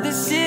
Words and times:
of 0.00 0.06
the 0.06 0.39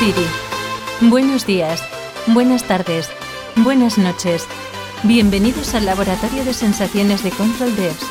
Siri. 0.00 0.26
Buenos 1.02 1.44
días, 1.44 1.84
buenas 2.28 2.64
tardes, 2.64 3.10
buenas 3.56 3.98
noches. 3.98 4.46
Bienvenidos 5.02 5.74
al 5.74 5.84
Laboratorio 5.84 6.42
de 6.42 6.54
Sensaciones 6.54 7.22
de 7.22 7.30
Control 7.30 7.76
Devs. 7.76 8.06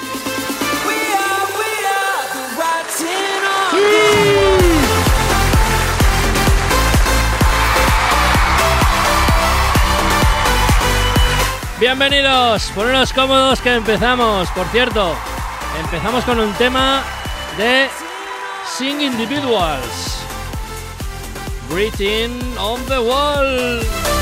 Bienvenidos, 11.79 12.71
poneros 12.75 13.11
cómodos 13.13 13.61
que 13.61 13.73
empezamos. 13.73 14.47
Por 14.51 14.67
cierto, 14.67 15.15
empezamos 15.83 16.23
con 16.23 16.39
un 16.39 16.53
tema 16.53 17.01
de 17.57 17.89
Sing 18.77 19.01
Individuals. 19.01 20.08
Greeting 21.69 22.57
on 22.57 22.83
the 22.87 22.99
wall. 22.99 24.18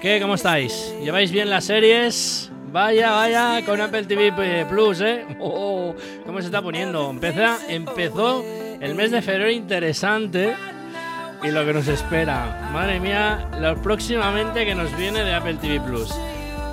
¿Qué? 0.00 0.20
¿Cómo 0.20 0.34
estáis? 0.34 0.94
¿Lleváis 1.02 1.30
bien 1.30 1.50
las 1.50 1.64
series? 1.64 2.50
Vaya, 2.70 3.12
vaya, 3.12 3.64
con 3.64 3.80
Apple 3.80 4.04
TV 4.04 4.32
Plus, 4.68 5.00
¿eh? 5.00 5.24
Oh, 5.40 5.94
¿Cómo 6.26 6.40
se 6.40 6.46
está 6.46 6.62
poniendo? 6.62 7.10
Empieza, 7.10 7.58
empezó 7.68 8.44
el 8.80 8.94
mes 8.94 9.10
de 9.10 9.22
febrero 9.22 9.50
interesante 9.50 10.54
y 11.42 11.48
lo 11.48 11.64
que 11.64 11.72
nos 11.72 11.88
espera. 11.88 12.70
Madre 12.72 13.00
mía, 13.00 13.48
lo 13.58 13.80
próximamente 13.80 14.66
que 14.66 14.74
nos 14.74 14.94
viene 14.96 15.24
de 15.24 15.34
Apple 15.34 15.54
TV 15.54 15.80
Plus. 15.80 16.12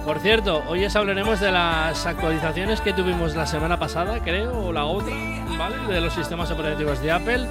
Por 0.03 0.19
cierto, 0.19 0.63
hoy 0.67 0.85
os 0.85 0.95
hablaremos 0.95 1.39
de 1.39 1.51
las 1.51 2.05
actualizaciones 2.05 2.81
que 2.81 2.94
tuvimos 2.94 3.35
la 3.35 3.47
semana 3.47 3.79
pasada, 3.79 4.19
creo, 4.23 4.67
o 4.67 4.71
la 4.73 4.85
otra, 4.85 5.16
¿vale? 5.57 5.77
De 5.91 6.01
los 6.01 6.13
sistemas 6.13 6.51
operativos 6.51 7.01
de 7.01 7.11
Apple. 7.11 7.47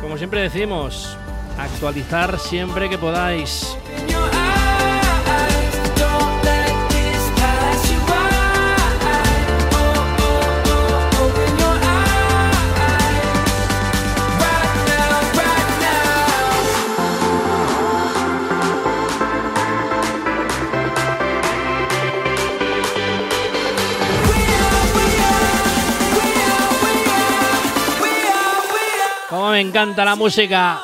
Como 0.00 0.18
siempre 0.18 0.42
decimos, 0.42 1.16
actualizar 1.58 2.38
siempre 2.38 2.90
que 2.90 2.98
podáis. 2.98 3.78
Encanta 29.64 30.04
la 30.04 30.14
música. 30.14 30.80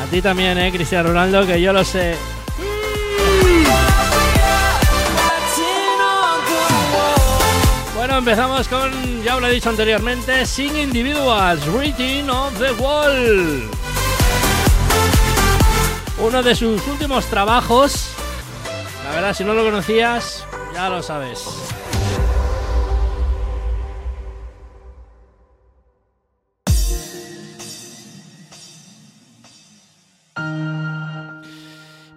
A 0.00 0.10
ti 0.10 0.22
también, 0.22 0.58
eh, 0.58 0.70
Cristiano 0.72 1.08
Ronaldo, 1.08 1.46
que 1.46 1.60
yo 1.60 1.72
lo 1.72 1.84
sé. 1.84 2.16
Bueno, 7.96 8.18
empezamos 8.18 8.68
con, 8.68 9.22
ya 9.24 9.38
lo 9.40 9.46
he 9.48 9.52
dicho 9.52 9.68
anteriormente, 9.68 10.46
Sing 10.46 10.76
Individuals, 10.76 11.66
Reaching 11.66 12.30
of 12.30 12.56
the 12.58 12.70
Wall. 12.80 13.68
Uno 16.18 16.42
de 16.42 16.54
sus 16.54 16.86
últimos 16.86 17.26
trabajos. 17.26 18.05
Verdad, 19.16 19.32
si 19.32 19.44
no 19.44 19.54
lo 19.54 19.64
conocías, 19.64 20.46
ya 20.74 20.90
lo 20.90 21.02
sabes. 21.02 21.42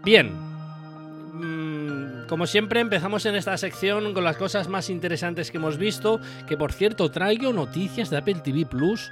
Bien, 0.03 0.33
Mm, 1.35 2.27
Como 2.27 2.45
siempre 2.47 2.81
empezamos 2.81 3.25
en 3.25 3.35
esta 3.35 3.55
sección 3.57 4.13
con 4.13 4.25
las 4.25 4.35
cosas 4.35 4.67
más 4.67 4.89
interesantes 4.89 5.51
que 5.51 5.57
hemos 5.57 5.77
visto, 5.77 6.19
que 6.47 6.57
por 6.57 6.73
cierto 6.73 7.09
traigo 7.09 7.53
noticias 7.53 8.09
de 8.09 8.17
Apple 8.17 8.41
TV 8.43 8.65
Plus 8.65 9.09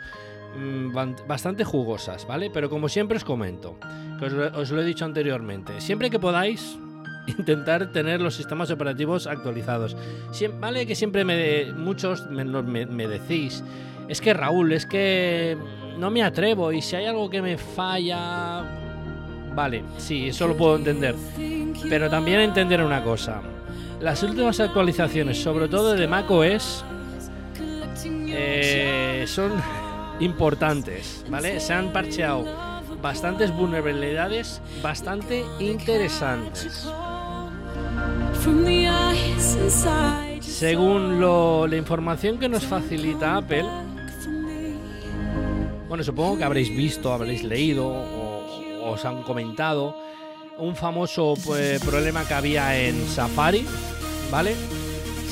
mm, 0.58 0.94
bastante 1.26 1.64
jugosas, 1.64 2.28
¿vale? 2.28 2.50
Pero 2.54 2.70
como 2.70 2.90
siempre 2.90 3.16
os 3.16 3.24
comento, 3.24 3.78
que 4.20 4.26
os 4.26 4.72
lo 4.72 4.82
he 4.82 4.86
dicho 4.86 5.06
anteriormente, 5.06 5.80
siempre 5.80 6.10
que 6.10 6.20
podáis 6.20 6.78
intentar 7.38 7.92
tener 7.92 8.22
los 8.22 8.36
sistemas 8.36 8.72
operativos 8.72 9.28
actualizados. 9.28 9.96
¿Vale? 10.60 10.86
Que 10.86 10.96
siempre 10.96 11.24
me 11.24 11.72
muchos 11.74 12.28
me, 12.30 12.46
me- 12.86 13.08
decís, 13.08 13.64
es 14.08 14.22
que 14.22 14.34
Raúl, 14.34 14.72
es 14.72 14.86
que 14.86 15.58
no 15.98 16.10
me 16.10 16.24
atrevo 16.24 16.72
y 16.72 16.82
si 16.82 16.96
hay 16.96 17.06
algo 17.06 17.30
que 17.30 17.42
me 17.42 17.58
falla... 17.58 18.64
Vale, 19.56 19.84
sí, 19.98 20.28
eso 20.30 20.48
lo 20.48 20.56
puedo 20.56 20.76
entender. 20.76 21.16
Pero 21.90 22.10
también 22.10 22.40
entender 22.40 22.82
una 22.84 23.04
cosa. 23.04 23.42
Las 24.00 24.22
últimas 24.22 24.60
actualizaciones, 24.60 25.42
sobre 25.42 25.68
todo 25.68 25.94
de 25.94 26.08
macOS, 26.08 26.86
eh, 28.06 29.26
son 29.28 29.54
importantes, 30.20 31.26
¿vale? 31.30 31.60
Se 31.60 31.74
han 31.74 31.92
parcheado 31.92 32.46
bastantes 33.02 33.52
vulnerabilidades 33.52 34.62
bastante 34.82 35.44
interesantes. 35.60 36.88
Según 40.42 41.20
lo- 41.20 41.68
la 41.68 41.76
información 41.78 42.38
que 42.40 42.50
nos 42.50 42.64
facilita 42.66 43.38
Apple, 43.38 43.66
bueno, 45.88 46.04
supongo 46.04 46.38
que 46.38 46.44
habréis 46.44 46.76
visto, 46.76 47.14
habréis 47.14 47.44
leído 47.44 47.88
o 47.88 48.92
os 48.92 49.06
han 49.06 49.22
comentado 49.24 49.96
un 50.58 50.76
famoso 50.76 51.36
pues, 51.46 51.80
problema 51.84 52.26
que 52.26 52.34
había 52.34 52.78
en 52.80 53.08
Safari, 53.08 53.66
¿vale? 54.32 54.56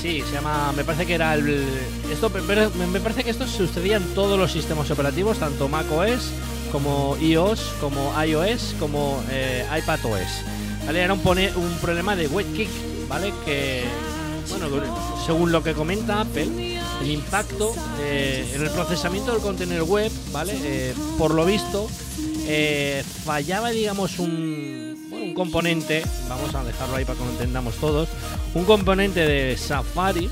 Sí, 0.02 0.22
se 0.22 0.34
llama, 0.36 0.72
me 0.76 0.84
parece 0.84 1.06
que 1.06 1.16
era 1.16 1.34
el 1.34 1.64
esto 2.12 2.30
me 2.30 3.00
parece 3.00 3.24
que 3.24 3.32
esto 3.32 3.48
sucedía 3.48 3.98
en 3.98 4.04
todos 4.14 4.38
los 4.38 4.52
sistemas 4.52 4.92
operativos, 4.92 5.40
tanto 5.40 5.68
macOS 5.68 6.32
como 6.72 7.18
iOS, 7.20 7.74
como 7.82 8.12
iOS, 8.24 8.76
como 8.80 9.22
eh, 9.32 9.66
iPadOS. 9.80 10.44
¿Vale? 10.86 11.02
Era 11.02 11.14
un, 11.14 11.20
pone- 11.22 11.52
un 11.56 11.72
problema 11.82 12.16
de 12.16 12.28
WebKit, 12.28 12.70
¿vale? 13.08 13.34
Que 13.46 13.84
bueno, 14.50 14.68
según 15.26 15.52
lo 15.52 15.64
que 15.64 15.74
comenta 15.74 16.22
Apple, 16.22 16.80
el 17.02 17.12
impacto 17.12 17.74
eh, 18.00 18.52
en 18.54 18.62
el 18.62 18.70
procesamiento 18.70 19.32
del 19.32 19.42
contenido 19.42 19.86
web, 19.86 20.12
¿vale? 20.32 20.54
Eh, 20.64 20.94
por 21.18 21.34
lo 21.34 21.46
visto, 21.46 21.90
eh, 22.48 23.04
fallaba, 23.26 23.72
digamos, 23.72 24.20
un, 24.20 25.08
bueno, 25.10 25.26
un 25.26 25.34
componente, 25.34 26.04
vamos 26.30 26.54
a 26.54 26.64
dejarlo 26.64 26.96
ahí 26.96 27.06
para 27.06 27.18
que 27.18 27.26
lo 27.26 27.32
entendamos 27.32 27.76
todos, 27.76 28.08
un 28.54 28.66
componente 28.66 29.22
de 29.22 29.58
Safari 29.58 30.30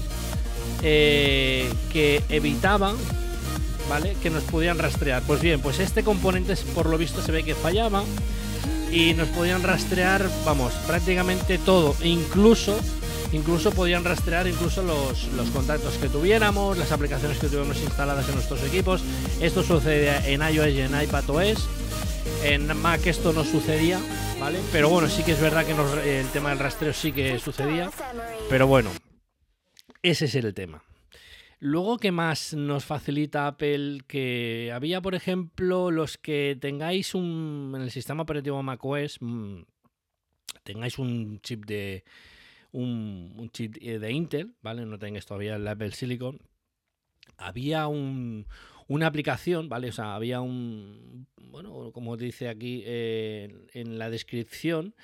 que 0.82 2.22
evitaba 2.28 2.94
¿vale? 3.90 4.16
que 4.22 4.30
nos 4.30 4.44
pudieran 4.44 4.80
rastrear. 4.80 5.22
Pues 5.24 5.42
bien, 5.42 5.62
pues 5.62 5.80
este 5.80 6.04
componente 6.04 6.56
por 6.74 6.88
lo 6.88 6.98
visto 6.98 7.22
se 7.22 7.32
ve 7.32 7.44
que 7.44 7.56
fallaba 7.56 8.04
y 8.94 9.14
nos 9.16 9.28
podían 9.30 9.64
rastrear, 9.64 10.30
vamos, 10.46 10.72
prácticamente 10.86 11.58
todo, 11.58 11.96
incluso 12.04 12.78
incluso 13.32 13.72
podían 13.72 14.04
rastrear 14.04 14.48
incluso 14.48 14.84
los, 14.84 15.28
los 15.34 15.50
contactos 15.50 15.96
que 15.96 16.08
tuviéramos, 16.08 16.78
las 16.78 16.92
aplicaciones 16.92 17.40
que 17.40 17.48
tuviéramos 17.48 17.82
instaladas 17.82 18.30
en 18.30 18.36
nuestros 18.36 18.64
equipos. 18.64 19.04
Esto 19.42 19.64
sucede 19.64 20.32
en 20.32 20.42
iOS 20.42 20.70
y 20.70 20.82
en 20.82 21.02
iPadOS. 21.02 21.68
En 22.44 22.78
Mac 22.78 23.06
esto 23.08 23.34
no 23.34 23.44
sucedía, 23.44 24.00
¿vale? 24.40 24.60
Pero 24.72 24.90
bueno, 24.90 25.10
sí 25.10 25.24
que 25.24 25.32
es 25.32 25.42
verdad 25.42 25.66
que 25.66 26.20
el 26.20 26.28
tema 26.28 26.50
del 26.50 26.60
rastreo 26.60 26.94
sí 26.94 27.12
que 27.12 27.40
sucedía. 27.40 27.90
Pero 28.50 28.68
bueno, 28.68 28.92
ese 30.04 30.26
es 30.26 30.36
el 30.36 30.54
tema. 30.54 30.84
Luego, 31.66 31.98
¿qué 31.98 32.12
más 32.12 32.54
nos 32.54 32.84
facilita 32.84 33.48
Apple? 33.48 34.00
Que 34.06 34.74
había, 34.76 35.02
por 35.02 35.16
ejemplo, 35.16 35.92
los 35.92 36.18
que 36.18 36.58
tengáis 36.60 37.16
un. 37.16 37.72
En 37.74 37.84
el 37.84 37.90
sistema 37.90 38.24
operativo 38.24 38.62
macOS, 38.62 39.22
mm, 39.22 39.62
tengáis 40.64 41.00
un 41.00 41.40
chip 41.40 41.64
de. 41.66 42.04
Un, 42.74 43.34
un 43.38 43.50
chip 43.50 43.78
de 43.78 44.12
Intel, 44.12 44.56
¿vale? 44.62 44.86
No 44.86 45.00
tengáis 45.00 45.26
todavía 45.26 45.56
el 45.56 45.66
Apple 45.66 45.94
Silicon. 45.94 46.42
Había 47.38 47.88
un, 47.88 48.46
una 48.90 49.08
aplicación, 49.08 49.70
¿vale? 49.70 49.88
O 49.88 49.94
sea, 49.94 50.16
había 50.16 50.42
un. 50.42 51.28
Bueno, 51.38 51.94
como 51.94 52.18
dice 52.18 52.50
aquí 52.50 52.84
eh, 52.86 53.70
en 53.72 53.98
la 53.98 54.10
descripción, 54.10 54.96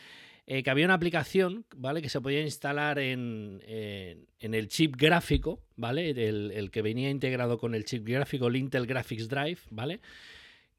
eh, 0.52 0.64
que 0.64 0.70
había 0.72 0.86
una 0.86 0.96
aplicación, 0.96 1.64
¿vale? 1.78 2.02
Que 2.02 2.10
se 2.10 2.20
podía 2.22 2.42
instalar 2.42 2.98
en, 2.98 3.62
el 4.40 4.68
chip 4.68 4.96
gráfico, 4.98 5.62
¿vale? 5.76 6.10
El, 6.10 6.50
el 6.52 6.72
que 6.72 6.82
venía 6.82 7.12
integrado 7.12 7.60
con 7.60 7.76
el 7.76 7.86
chip 7.86 8.04
gráfico, 8.08 8.48
el 8.48 8.56
Intel 8.56 8.88
Graphics 8.88 9.30
Drive, 9.30 9.60
¿vale? 9.70 10.00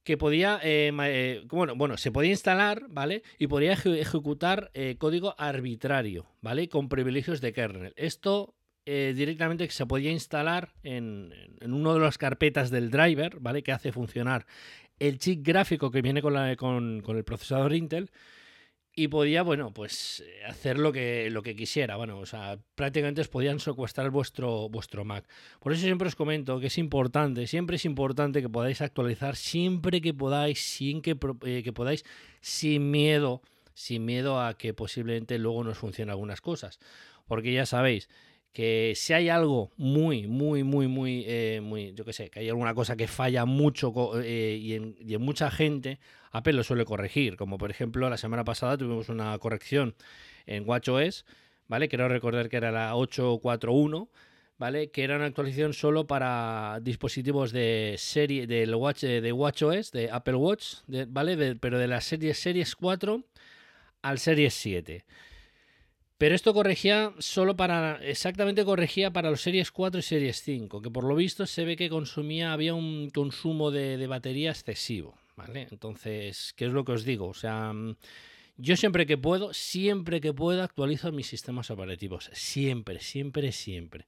Que 0.02 0.16
podía, 0.16 0.58
eh, 0.64 0.90
eh, 1.04 1.42
bueno, 1.46 1.76
bueno, 1.76 1.96
se 1.96 2.10
podía 2.10 2.32
instalar, 2.32 2.86
¿vale? 2.88 3.22
Y 3.38 3.46
podía 3.46 3.72
eje- 3.74 4.00
ejecutar 4.00 4.72
código 4.98 5.36
arbitrario, 5.38 6.26
¿vale? 6.40 6.68
Con 6.68 6.88
privilegios 6.88 7.40
de 7.40 7.52
kernel. 7.52 7.92
Esto 7.96 8.54
directamente 8.84 9.70
se 9.70 9.86
podía 9.86 10.10
instalar 10.10 10.72
en, 10.82 11.32
en 11.60 11.72
una 11.72 11.94
de 11.94 12.00
las 12.00 12.18
carpetas 12.18 12.70
del 12.70 12.90
driver, 12.90 13.38
¿vale? 13.38 13.62
Que 13.62 13.70
hace 13.70 13.92
funcionar 13.92 14.46
el 14.98 15.18
chip 15.18 15.46
gráfico 15.46 15.92
que 15.92 16.02
viene 16.02 16.22
con, 16.22 16.34
la, 16.34 16.56
con, 16.56 17.02
con 17.02 17.16
el 17.16 17.22
procesador 17.22 17.72
Intel 17.72 18.10
y 19.00 19.08
podía, 19.08 19.42
bueno, 19.42 19.72
pues 19.72 20.22
eh, 20.26 20.44
hacer 20.46 20.78
lo 20.78 20.92
que, 20.92 21.30
lo 21.30 21.42
que 21.42 21.56
quisiera. 21.56 21.96
Bueno, 21.96 22.18
o 22.18 22.26
sea, 22.26 22.58
prácticamente 22.74 23.22
os 23.22 23.28
podían 23.28 23.58
secuestrar 23.58 24.10
vuestro, 24.10 24.68
vuestro 24.68 25.06
Mac. 25.06 25.26
Por 25.58 25.72
eso 25.72 25.82
siempre 25.82 26.06
os 26.06 26.14
comento 26.14 26.60
que 26.60 26.66
es 26.66 26.76
importante, 26.76 27.46
siempre 27.46 27.76
es 27.76 27.86
importante 27.86 28.42
que 28.42 28.50
podáis 28.50 28.82
actualizar, 28.82 29.36
siempre 29.36 30.02
que 30.02 30.12
podáis, 30.12 30.60
sin 30.60 31.00
que, 31.00 31.16
eh, 31.46 31.62
que 31.62 31.72
podáis, 31.72 32.04
sin 32.42 32.90
miedo, 32.90 33.40
sin 33.72 34.04
miedo 34.04 34.38
a 34.38 34.58
que 34.58 34.74
posiblemente 34.74 35.38
luego 35.38 35.64
nos 35.64 35.78
funcionen 35.78 36.10
algunas 36.10 36.42
cosas. 36.42 36.78
Porque 37.26 37.54
ya 37.54 37.64
sabéis 37.64 38.10
que 38.52 38.92
si 38.96 39.14
hay 39.14 39.30
algo 39.30 39.70
muy, 39.78 40.26
muy, 40.26 40.62
muy, 40.62 40.88
muy, 40.88 41.24
eh, 41.26 41.60
muy, 41.62 41.94
yo 41.94 42.04
qué 42.04 42.12
sé, 42.12 42.28
que 42.28 42.40
hay 42.40 42.50
alguna 42.50 42.74
cosa 42.74 42.96
que 42.96 43.08
falla 43.08 43.46
mucho 43.46 43.94
eh, 44.20 44.58
y, 44.60 44.74
y 45.10 45.14
en 45.14 45.22
mucha 45.22 45.50
gente, 45.50 46.00
Apple 46.30 46.52
lo 46.52 46.64
suele 46.64 46.84
corregir. 46.84 47.36
Como 47.36 47.58
por 47.58 47.70
ejemplo, 47.70 48.08
la 48.08 48.16
semana 48.16 48.44
pasada 48.44 48.76
tuvimos 48.76 49.08
una 49.08 49.38
corrección 49.38 49.94
en 50.46 50.68
WatchOS, 50.68 51.24
¿vale? 51.68 51.88
Quiero 51.88 52.08
recordar 52.08 52.48
que 52.48 52.56
era 52.56 52.70
la 52.70 52.96
841, 52.96 54.08
¿vale? 54.58 54.90
Que 54.90 55.04
era 55.04 55.16
una 55.16 55.26
actualización 55.26 55.72
solo 55.72 56.06
para 56.06 56.78
dispositivos 56.82 57.52
de 57.52 57.94
serie 57.98 58.46
del 58.46 58.74
Watch 58.74 59.02
de 59.02 59.32
WatchOS, 59.32 59.92
de 59.92 60.10
Apple 60.10 60.36
Watch, 60.36 60.76
¿vale? 61.08 61.56
Pero 61.56 61.78
de 61.78 61.88
las 61.88 62.04
series 62.04 62.38
Series 62.38 62.76
4 62.76 63.24
al 64.02 64.18
Series 64.18 64.54
7. 64.54 65.04
Pero 66.18 66.34
esto 66.34 66.52
corregía 66.52 67.14
solo 67.18 67.56
para. 67.56 67.98
Exactamente 68.02 68.62
corregía 68.64 69.10
para 69.10 69.30
los 69.30 69.40
Series 69.40 69.70
4 69.70 70.00
y 70.00 70.02
Series 70.02 70.42
5. 70.42 70.82
Que 70.82 70.90
por 70.90 71.04
lo 71.04 71.14
visto 71.14 71.46
se 71.46 71.64
ve 71.64 71.76
que 71.76 71.88
consumía. 71.88 72.52
Había 72.52 72.74
un 72.74 73.08
consumo 73.08 73.70
de, 73.70 73.96
de 73.96 74.06
batería 74.06 74.50
excesivo. 74.50 75.16
¿Vale? 75.46 75.68
Entonces, 75.70 76.52
¿qué 76.56 76.66
es 76.66 76.72
lo 76.72 76.84
que 76.84 76.92
os 76.92 77.04
digo? 77.04 77.28
O 77.28 77.34
sea. 77.34 77.72
mm, 77.72 77.96
Yo 78.56 78.76
siempre 78.76 79.06
que 79.06 79.16
puedo, 79.16 79.54
siempre 79.54 80.20
que 80.20 80.34
puedo, 80.34 80.62
actualizo 80.62 81.12
mis 81.12 81.26
sistemas 81.28 81.70
operativos. 81.70 82.30
Siempre, 82.34 83.00
siempre, 83.00 83.52
siempre. 83.52 84.06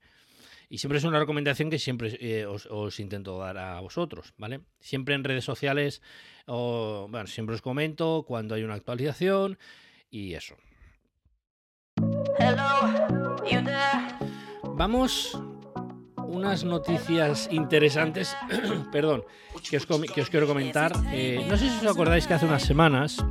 Y 0.68 0.78
siempre 0.78 0.98
es 0.98 1.04
una 1.04 1.18
recomendación 1.18 1.70
que 1.70 1.78
siempre 1.78 2.16
eh, 2.20 2.46
os, 2.46 2.66
os 2.66 2.98
intento 3.00 3.38
dar 3.38 3.56
a 3.58 3.80
vosotros, 3.80 4.32
¿vale? 4.38 4.60
Siempre 4.80 5.14
en 5.14 5.24
redes 5.24 5.44
sociales, 5.44 6.02
o, 6.46 7.08
bueno, 7.10 7.26
siempre 7.26 7.54
os 7.54 7.62
comento 7.62 8.24
cuando 8.26 8.54
hay 8.54 8.62
una 8.62 8.74
actualización 8.74 9.58
y 10.10 10.34
eso. 10.34 10.56
Vamos 14.74 15.38
unas 16.32 16.64
noticias 16.64 17.48
interesantes, 17.52 18.36
perdón, 18.92 19.22
que 19.68 19.76
os, 19.76 20.30
quiero 20.30 20.46
comentar. 20.46 20.92
Eh, 21.12 21.44
no 21.48 21.56
sé 21.56 21.68
si 21.68 21.86
os 21.86 21.92
acordáis 21.92 22.26
que 22.26 22.34
hace 22.34 22.46
unas 22.46 22.62
semanas 22.62 23.22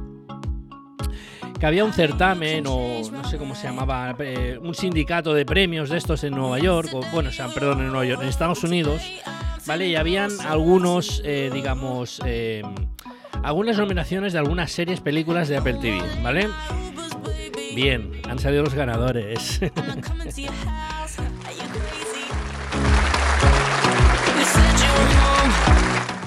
que 1.62 1.68
había 1.68 1.86
un 1.86 1.94
certamen 1.94 2.65
o 2.68 3.01
no 3.12 3.24
sé 3.24 3.38
cómo 3.38 3.53
se 3.53 3.68
llamaba, 3.68 4.15
eh, 4.18 4.57
un 4.59 4.74
sindicato 4.74 5.31
de 5.31 5.45
premios 5.45 5.92
de 5.92 5.98
estos 6.00 6.24
en 6.24 6.33
Nueva 6.33 6.57
York, 6.57 6.89
bueno, 7.13 7.30
o 7.30 7.31
sea, 7.31 7.50
perdón, 7.50 7.81
en 7.81 7.89
Nueva 7.89 8.03
York, 8.03 8.24
en 8.24 8.30
Estados 8.30 8.63
Unidos, 8.63 9.04
¿vale? 9.68 9.88
Y 9.88 9.95
habían 9.95 10.31
algunos, 10.42 11.21
eh, 11.24 11.51
digamos, 11.54 12.19
eh, 12.25 12.63
algunas 13.44 13.77
nominaciones 13.77 14.33
de 14.33 14.39
algunas 14.39 14.71
series, 14.71 15.01
películas 15.01 15.50
de 15.50 15.57
Apple 15.57 15.75
TV, 15.75 16.01
¿vale? 16.24 16.50
Bien, 17.75 18.12
han 18.27 18.39
salido 18.39 18.63
los 18.63 18.74
ganadores. 18.74 19.62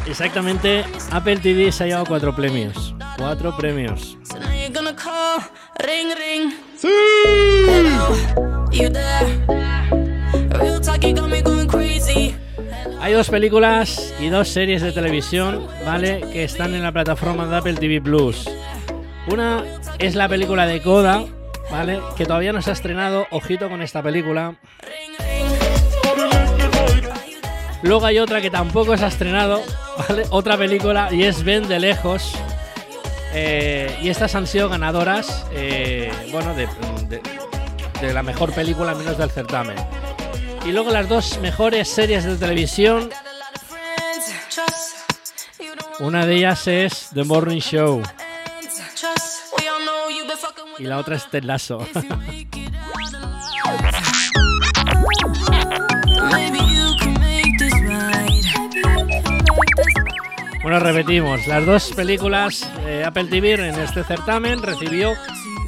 Exactamente, 0.07 0.85
Apple 1.11 1.39
TV 1.39 1.73
se 1.73 1.85
ha 1.85 1.87
llevado 1.87 2.07
cuatro 2.07 2.35
premios. 2.37 2.95
Cuatro 3.17 3.57
premios. 3.57 4.19
Crazy. 11.67 12.35
Hay 13.01 13.13
dos 13.13 13.29
películas 13.29 14.15
y 14.21 14.29
dos 14.29 14.49
series 14.49 14.83
de 14.83 14.93
televisión, 14.93 15.67
¿vale? 15.85 16.21
Que 16.33 16.45
están 16.45 16.75
en 16.75 16.83
la 16.83 16.93
plataforma 16.93 17.47
de 17.47 17.57
Apple 17.57 17.75
TV 17.75 18.01
Plus. 18.01 18.49
Una 19.31 19.65
es 19.99 20.15
la 20.15 20.29
película 20.29 20.67
de 20.67 20.83
Coda, 20.83 21.25
¿vale? 21.71 22.01
Que 22.17 22.27
todavía 22.27 22.53
no 22.53 22.63
se 22.63 22.71
ha 22.71 22.73
estrenado. 22.75 23.27
Ojito 23.31 23.69
con 23.69 23.83
esta 23.83 24.03
película. 24.03 24.57
Luego 27.85 28.07
hay 28.07 28.19
otra 28.19 28.41
que 28.41 28.51
tampoco 28.51 28.97
se 28.97 29.05
ha 29.05 29.09
estrenado, 29.09 29.63
¿vale? 30.09 30.25
Otra 30.31 30.57
película 30.57 31.13
y 31.13 31.25
es 31.25 31.45
Ven 31.45 31.69
de 31.69 31.79
lejos. 31.79 32.33
Eh, 33.35 33.99
y 34.01 34.09
estas 34.09 34.35
han 34.35 34.47
sido 34.47 34.69
ganadoras, 34.69 35.45
eh, 35.53 36.11
bueno, 36.33 36.55
de, 36.55 36.69
la 38.13 38.23
mejor 38.23 38.53
película, 38.53 38.95
menos 38.95 39.19
del 39.19 39.31
certamen. 39.31 39.77
Y 40.65 40.73
luego 40.73 40.91
las 40.91 41.09
dos 41.09 41.39
mejores 41.39 41.89
series 41.89 42.25
de 42.25 42.37
televisión. 42.37 43.11
Una 46.01 46.27
de 46.27 46.37
ellas 46.37 46.67
es 46.67 47.11
The 47.13 47.25
Morning 47.25 47.61
Show 47.61 48.03
y 50.79 50.85
la 50.85 50.99
otra 50.99 51.17
es 51.17 51.29
Ted 51.31 51.45
Lasso. 51.45 51.87
Bueno, 60.75 60.89
repetimos, 60.89 61.47
las 61.47 61.65
dos 61.65 61.93
películas 61.93 62.69
Apple 63.07 63.27
TV 63.27 63.53
en 63.53 63.79
este 63.79 64.03
certamen 64.03 64.61
recibió, 64.61 65.13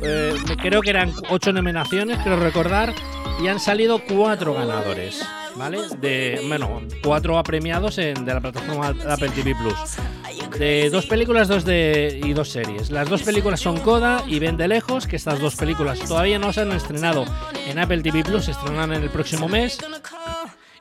eh, 0.03 0.35
creo 0.61 0.81
que 0.81 0.91
eran 0.91 1.13
ocho 1.31 1.53
nominaciones, 1.53 2.19
creo 2.25 2.35
recordar, 2.35 2.93
y 3.41 3.47
han 3.47 3.61
salido 3.61 4.01
cuatro 4.01 4.55
ganadores, 4.55 5.25
¿vale? 5.55 5.79
De, 6.01 6.43
bueno, 6.49 6.83
cuatro 7.05 7.39
apremiados 7.39 7.99
en, 7.99 8.25
de 8.25 8.35
la 8.35 8.41
plataforma 8.41 8.89
Apple 8.89 9.29
TV 9.29 9.55
Plus. 9.55 10.59
De 10.59 10.91
dos 10.91 11.07
películas 11.07 11.47
dos 11.47 11.65
de, 11.65 12.21
y 12.25 12.33
dos 12.33 12.49
series. 12.49 12.91
Las 12.91 13.09
dos 13.09 13.23
películas 13.23 13.61
son 13.61 13.79
Coda 13.79 14.25
y 14.27 14.41
Ven 14.41 14.57
de 14.57 14.67
Lejos, 14.67 15.07
que 15.07 15.15
estas 15.15 15.39
dos 15.39 15.55
películas 15.55 16.01
todavía 16.01 16.41
no 16.41 16.53
se 16.53 16.63
han 16.63 16.73
estrenado 16.73 17.25
en 17.69 17.79
Apple 17.79 18.03
TV 18.03 18.25
Plus, 18.25 18.47
se 18.47 18.51
estrenarán 18.51 18.93
en 18.93 19.05
el 19.05 19.11
próximo 19.11 19.49
mes. 19.49 19.79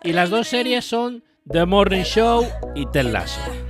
Y 0.01 0.13
las 0.13 0.32
dos 0.32 0.48
series 0.48 0.84
son 0.84 1.24
The 1.48 1.67
Morning 1.67 2.01
Show 2.01 2.44
y 2.74 2.88
Ted 2.88 3.12
Lasso. 3.12 3.64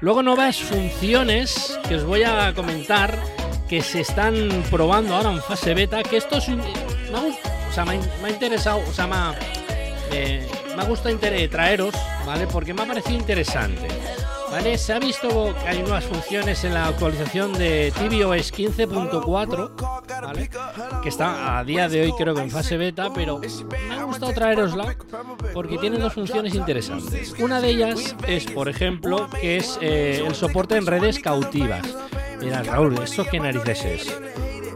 Luego 0.00 0.22
nuevas 0.22 0.56
funciones 0.58 1.78
que 1.88 1.96
os 1.96 2.04
voy 2.04 2.24
a 2.24 2.52
comentar 2.54 3.16
que 3.68 3.82
se 3.82 4.00
están 4.00 4.34
probando 4.70 5.14
ahora 5.14 5.30
en 5.30 5.42
fase 5.42 5.74
beta, 5.74 6.02
que 6.02 6.16
esto 6.16 6.38
es 6.38 6.48
un- 6.48 6.58
me 6.58 7.18
ha, 7.18 7.20
o 7.20 7.72
sea, 7.72 7.84
me, 7.84 7.92
ha, 7.92 8.30
interesado, 8.30 8.82
o 8.88 8.92
sea, 8.92 9.06
me 9.06 9.14
ha, 9.14 9.34
eh, 10.10 10.48
me 10.74 10.82
ha 10.82 10.84
gustado 10.86 11.16
traeros, 11.50 11.94
¿vale? 12.26 12.46
Porque 12.46 12.74
me 12.74 12.82
ha 12.82 12.86
parecido 12.86 13.16
interesante. 13.18 13.88
Se 14.52 14.92
ha 14.92 14.98
visto 14.98 15.54
que 15.54 15.68
hay 15.68 15.80
nuevas 15.80 16.04
funciones 16.04 16.62
en 16.64 16.74
la 16.74 16.88
actualización 16.88 17.54
de 17.54 17.90
tvOS 17.96 18.52
15.4, 18.52 19.70
¿vale? 20.22 20.50
Que 21.02 21.08
está 21.08 21.58
a 21.58 21.64
día 21.64 21.88
de 21.88 22.02
hoy 22.02 22.12
creo 22.18 22.34
que 22.34 22.42
en 22.42 22.50
fase 22.50 22.76
beta, 22.76 23.10
pero 23.14 23.40
me 23.88 23.94
ha 23.94 24.04
gustado 24.04 24.32
traerosla 24.34 24.94
porque 25.54 25.78
tiene 25.78 25.98
dos 25.98 26.12
funciones 26.12 26.54
interesantes. 26.54 27.34
Una 27.38 27.62
de 27.62 27.70
ellas 27.70 28.14
es, 28.28 28.44
por 28.46 28.68
ejemplo, 28.68 29.28
que 29.30 29.56
es 29.56 29.78
eh, 29.80 30.22
el 30.24 30.34
soporte 30.34 30.76
en 30.76 30.86
redes 30.86 31.18
cautivas. 31.18 31.82
Mira, 32.38 32.62
Raúl, 32.62 33.02
¿esto 33.02 33.24
qué 33.24 33.40
narices 33.40 33.84
es? 33.84 34.20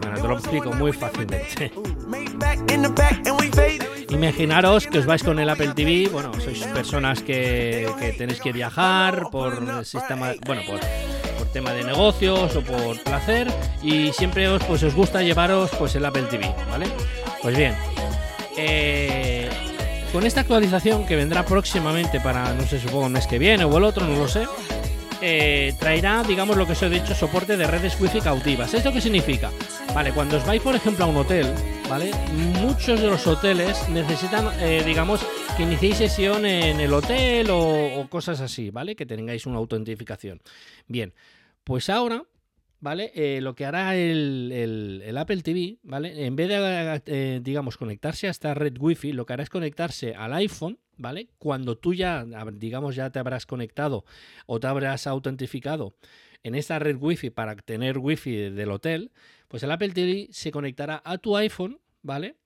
Bueno, 0.01 0.21
te 0.21 0.29
lo 0.29 0.39
explico 0.39 0.73
muy 0.73 0.93
fácilmente. 0.93 1.71
Imaginaros 4.11 4.87
que 4.87 4.99
os 4.99 5.07
vais 5.07 5.23
con 5.23 5.39
el 5.39 5.51
Apple 5.51 5.73
TV, 5.75 6.09
bueno, 6.13 6.31
sois 6.39 6.63
personas 6.71 7.23
que, 7.23 7.91
que 7.99 8.13
tenéis 8.13 8.41
que 8.41 8.53
viajar 8.53 9.31
por 9.31 9.85
sistema, 9.85 10.33
bueno, 10.47 10.63
por, 10.65 10.79
por 10.79 11.47
tema 11.53 11.73
de 11.73 11.83
negocios 11.83 12.55
o 12.55 12.63
por 12.63 13.03
placer 13.03 13.51
y 13.83 14.13
siempre 14.13 14.49
os, 14.49 14.63
pues, 14.65 14.83
os 14.85 14.95
gusta 14.95 15.23
llevaros 15.23 15.71
pues 15.79 15.97
el 15.97 16.05
Apple 16.05 16.31
TV, 16.31 16.55
¿vale? 16.71 16.87
Pues 17.43 17.57
bien, 17.57 17.75
eh, 18.57 19.51
con 20.13 20.25
esta 20.25 20.41
actualización 20.43 21.05
que 21.05 21.17
vendrá 21.17 21.45
próximamente 21.45 22.21
para, 22.21 22.55
no 22.55 22.63
sé, 22.63 22.79
supongo 22.79 23.07
el 23.07 23.13
mes 23.13 23.27
que 23.27 23.39
viene 23.39 23.65
o 23.65 23.77
el 23.77 23.85
otro, 23.85 24.07
no 24.07 24.17
lo 24.17 24.29
sé, 24.29 24.47
eh, 25.21 25.75
traerá, 25.79 26.23
digamos, 26.23 26.57
lo 26.57 26.65
que 26.67 26.73
os 26.73 26.83
he 26.83 26.89
dicho, 26.89 27.15
soporte 27.15 27.57
de 27.57 27.67
redes 27.67 28.01
wifi 28.01 28.21
cautivas. 28.21 28.73
¿Esto 28.73 28.93
qué 28.93 29.01
significa? 29.01 29.51
Vale, 29.95 30.13
cuando 30.13 30.37
os 30.37 30.47
vais, 30.47 30.63
por 30.63 30.75
ejemplo, 30.75 31.05
a 31.05 31.09
un 31.09 31.17
hotel, 31.17 31.53
¿vale? 31.89 32.11
Muchos 32.61 33.01
de 33.01 33.07
los 33.07 33.27
hoteles 33.27 33.89
necesitan, 33.89 34.49
eh, 34.61 34.83
digamos, 34.85 35.25
que 35.57 35.63
iniciéis 35.63 35.97
sesión 35.97 36.45
en 36.45 36.81
el 36.81 36.93
hotel 36.93 37.49
o, 37.51 38.07
cosas 38.09 38.41
así, 38.41 38.71
¿vale? 38.71 38.97
Que 38.97 39.07
tengáis 39.07 39.47
una 39.47 39.59
autentificación. 39.59 40.41
Bien, 40.89 41.15
pues 41.65 41.89
ahora, 41.89 42.25
¿vale? 42.81 43.13
Eh, 43.15 43.41
lo 43.41 43.55
que 43.55 43.67
hará 43.67 43.97
el 43.97 45.15
Apple 45.17 45.43
TV, 45.43 45.79
¿vale? 45.83 46.27
En 46.27 46.35
vez 46.35 46.49
de, 46.49 47.03
eh, 47.07 47.41
digamos, 47.43 47.77
conectarse 47.77 48.27
a 48.27 48.31
esta 48.31 48.55
red 48.55 48.77
Wi-Fi, 48.79 49.13
lo 49.13 49.27
que 49.27 49.35
hará 49.35 49.43
es 49.43 49.51
conectarse 49.51 50.15
al 50.15 50.33
iPhone, 50.35 50.79
¿vale? 50.97 51.29
Cuando 51.39 51.77
tú 51.77 51.95
ya, 51.95 52.27
digamos, 52.55 52.97
ya 52.97 53.11
te 53.11 53.19
habrás 53.19 53.47
conectado 53.47 54.05
o 54.47 54.59
te 54.61 54.67
habrás 54.67 55.07
autentificado 55.07 55.95
en 56.43 56.55
esta 56.55 56.79
red 56.79 56.97
Wi-Fi 56.97 57.31
para 57.31 57.57
tener 57.57 57.99
Wi-Fi 57.99 58.51
del 58.51 58.71
hotel, 58.71 59.11
pues 59.49 59.63
el 59.63 59.71
Apple 59.71 59.91
TV 59.91 60.29
se 60.31 60.51
conectará 60.51 61.03
a 61.05 61.19
tu 61.19 61.37
iPhone, 61.37 61.79
¿vale? 62.03 62.37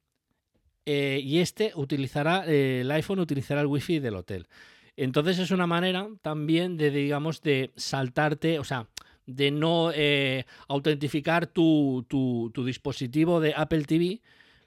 Eh, 0.86 1.20
y 1.22 1.38
este 1.38 1.72
utilizará, 1.74 2.44
eh, 2.46 2.80
el 2.80 2.90
iPhone 2.90 3.20
utilizará 3.20 3.60
el 3.60 3.66
Wi-Fi 3.66 3.98
del 4.00 4.16
hotel. 4.16 4.48
Entonces 4.96 5.38
es 5.38 5.50
una 5.50 5.66
manera 5.66 6.08
también 6.22 6.76
de, 6.76 6.90
digamos, 6.90 7.42
de 7.42 7.70
saltarte, 7.76 8.58
o 8.58 8.64
sea, 8.64 8.88
de 9.26 9.50
no 9.50 9.92
eh, 9.94 10.46
autentificar 10.68 11.46
tu, 11.46 12.04
tu- 12.08 12.50
tu 12.52 12.64
dispositivo 12.64 13.40
de 13.40 13.54
Apple 13.56 13.84
TV, 13.84 14.20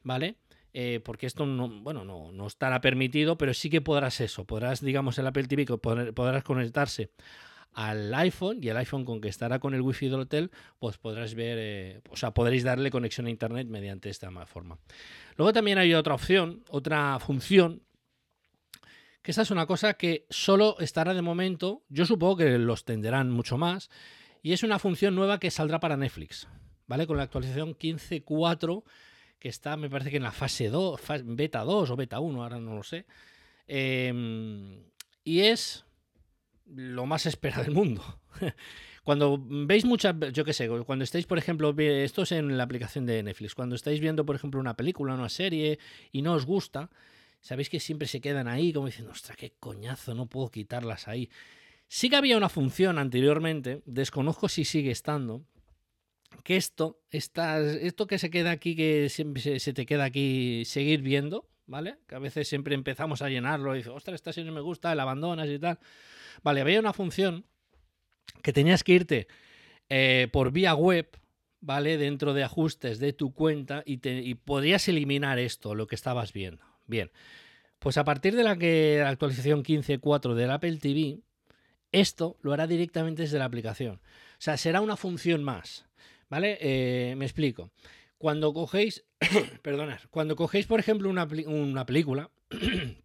¿vale? 0.04 0.36
Porque 1.04 1.28
esto 1.28 1.46
no, 1.46 1.70
bueno, 1.70 2.04
no, 2.04 2.32
no 2.32 2.48
estará 2.48 2.82
permitido, 2.82 3.38
pero 3.38 3.54
sí 3.54 3.70
que 3.70 3.80
podrás 3.82 4.20
eso, 4.22 4.46
podrás, 4.46 4.82
digamos, 4.82 5.20
el 5.20 5.28
Apple 5.28 5.44
TV, 5.44 5.66
podrás 5.78 6.44
conectarse 6.44 7.12
al 7.74 8.14
iPhone 8.14 8.60
y 8.62 8.68
el 8.70 8.78
iPhone 8.78 9.04
con 9.06 9.20
que 9.22 9.30
estará 9.30 9.60
con 9.60 9.74
el 9.74 9.82
wifi 9.82 10.08
del 10.10 10.22
hotel, 10.22 10.52
pues 10.80 10.98
podrás 10.98 11.34
ver, 11.36 11.58
eh, 11.60 12.02
o 12.10 12.16
sea, 12.16 12.32
podréis 12.34 12.64
darle 12.64 12.92
conexión 12.92 13.28
a 13.28 13.30
internet 13.30 13.68
mediante 13.68 14.10
esta 14.10 14.30
ma- 14.32 14.46
forma. 14.46 14.78
Luego 15.38 15.54
también 15.54 15.78
hay 15.78 15.94
otra 15.94 16.14
opción, 16.14 16.64
otra 16.70 17.18
función, 17.20 17.82
que 19.22 19.32
esta 19.32 19.42
es 19.44 19.52
una 19.52 19.66
cosa 19.66 19.94
que 19.94 20.26
solo 20.30 20.76
estará 20.80 21.14
de 21.14 21.22
momento, 21.22 21.84
yo 21.90 22.06
supongo 22.06 22.38
que 22.38 22.58
los 22.58 22.84
tendrán 22.86 23.32
mucho 23.32 23.58
más, 23.58 23.90
y 24.42 24.52
es 24.54 24.64
una 24.64 24.80
función 24.80 25.16
nueva 25.16 25.40
que 25.40 25.50
saldrá 25.52 25.80
para 25.80 25.96
Netflix, 25.98 26.48
¿vale? 26.88 27.08
Con 27.08 27.16
la 27.18 27.24
actualización 27.24 27.74
15.4, 27.76 28.84
que 29.40 29.48
está, 29.50 29.78
me 29.78 29.90
parece 29.90 30.12
que 30.12 30.18
en 30.18 30.24
la 30.24 30.32
fase 30.34 30.70
2, 30.70 31.00
fa- 31.00 31.22
beta 31.24 31.62
2 31.62 31.90
o 31.90 31.96
beta 31.96 32.20
1, 32.20 32.44
ahora 32.44 32.60
no 32.60 32.76
lo 32.76 32.84
sé. 32.84 33.06
Em, 33.68 34.84
y 35.24 35.40
es 35.42 35.86
lo 36.66 37.06
más 37.06 37.26
esperado 37.26 37.64
del 37.64 37.74
mundo. 37.74 38.04
Cuando 39.04 39.38
veis 39.46 39.84
muchas, 39.84 40.16
yo 40.32 40.46
qué 40.46 40.54
sé, 40.54 40.70
cuando 40.86 41.04
estáis, 41.04 41.26
por 41.26 41.38
ejemplo, 41.38 41.76
esto 41.78 42.22
es 42.22 42.32
en 42.32 42.56
la 42.56 42.64
aplicación 42.64 43.06
de 43.06 43.22
Netflix, 43.22 43.54
cuando 43.54 43.76
estáis 43.76 44.00
viendo, 44.00 44.26
por 44.26 44.34
ejemplo, 44.38 44.62
una 44.62 44.78
película, 44.78 45.14
una 45.14 45.28
serie 45.28 45.78
y 46.14 46.22
no 46.22 46.32
os 46.34 46.46
gusta, 46.46 46.90
sabéis 47.42 47.70
que 47.70 47.82
siempre 47.82 48.08
se 48.08 48.22
quedan 48.22 48.48
ahí 48.48 48.72
como 48.72 48.86
diciendo, 48.86 49.12
ostras, 49.12 49.36
qué 49.36 49.52
coñazo, 49.60 50.16
no 50.16 50.28
puedo 50.28 50.50
quitarlas 50.50 51.10
ahí. 51.10 51.30
Sí 51.90 52.10
que 52.10 52.16
había 52.16 52.38
una 52.38 52.48
función 52.48 52.98
anteriormente, 52.98 53.82
desconozco 53.86 54.48
si 54.48 54.64
sigue 54.64 54.92
estando, 54.92 55.44
que 56.46 56.56
esto, 56.56 57.02
esta- 57.10 57.60
esto 57.60 58.08
que 58.08 58.18
se 58.20 58.30
queda 58.30 58.52
aquí, 58.52 58.74
que 58.78 59.10
siempre 59.10 59.60
se 59.60 59.74
te 59.74 59.86
queda 59.86 60.06
aquí, 60.06 60.64
seguir 60.66 61.02
viendo, 61.02 61.50
¿vale? 61.66 61.98
Que 62.08 62.16
a 62.16 62.20
veces 62.20 62.48
siempre 62.48 62.76
empezamos 62.76 63.22
a 63.22 63.30
llenarlo 63.30 63.74
y 63.74 63.80
dices, 63.80 63.94
ostras, 63.94 64.16
esta 64.16 64.34
serie 64.34 64.52
me 64.52 64.62
gusta, 64.62 64.94
la 64.96 65.04
abandonas 65.04 65.50
y 65.50 65.60
tal. 65.60 65.80
Vale, 66.44 66.62
había 66.62 66.80
una 66.80 66.94
función 66.94 67.46
que 68.42 68.54
tenías 68.54 68.84
que 68.84 68.94
irte 68.94 69.28
eh, 69.90 70.28
por 70.32 70.52
vía 70.52 70.74
web, 70.76 71.10
¿vale? 71.62 71.98
Dentro 71.98 72.34
de 72.34 72.44
ajustes 72.44 73.00
de 73.00 73.14
tu 73.14 73.34
cuenta 73.34 73.84
y, 73.86 73.98
te, 73.98 74.22
y 74.22 74.36
podrías 74.36 74.88
eliminar 74.88 75.40
esto, 75.40 75.76
lo 75.76 75.88
que 75.88 75.96
estabas 75.96 76.34
viendo. 76.34 76.64
Bien, 76.86 77.12
pues 77.80 77.98
a 77.98 78.04
partir 78.04 78.36
de 78.36 78.44
la, 78.44 78.58
que, 78.58 79.00
la 79.02 79.10
actualización 79.10 79.64
15.4 79.64 80.34
del 80.34 80.52
Apple 80.52 80.78
TV, 80.78 81.20
esto 81.92 82.38
lo 82.42 82.54
hará 82.54 82.68
directamente 82.68 83.24
desde 83.24 83.40
la 83.40 83.46
aplicación. 83.46 83.96
O 83.96 84.40
sea, 84.40 84.58
será 84.58 84.82
una 84.82 84.98
función 84.98 85.44
más, 85.44 85.86
¿vale? 86.30 86.58
Eh, 86.60 87.16
me 87.16 87.26
explico. 87.26 87.72
Cuando 88.18 88.54
cogéis, 88.54 89.06
perdonad, 89.62 90.00
cuando 90.10 90.36
cogéis, 90.36 90.66
por 90.66 90.80
ejemplo, 90.80 91.10
una, 91.10 91.28
una 91.46 91.86
película, 91.86 92.30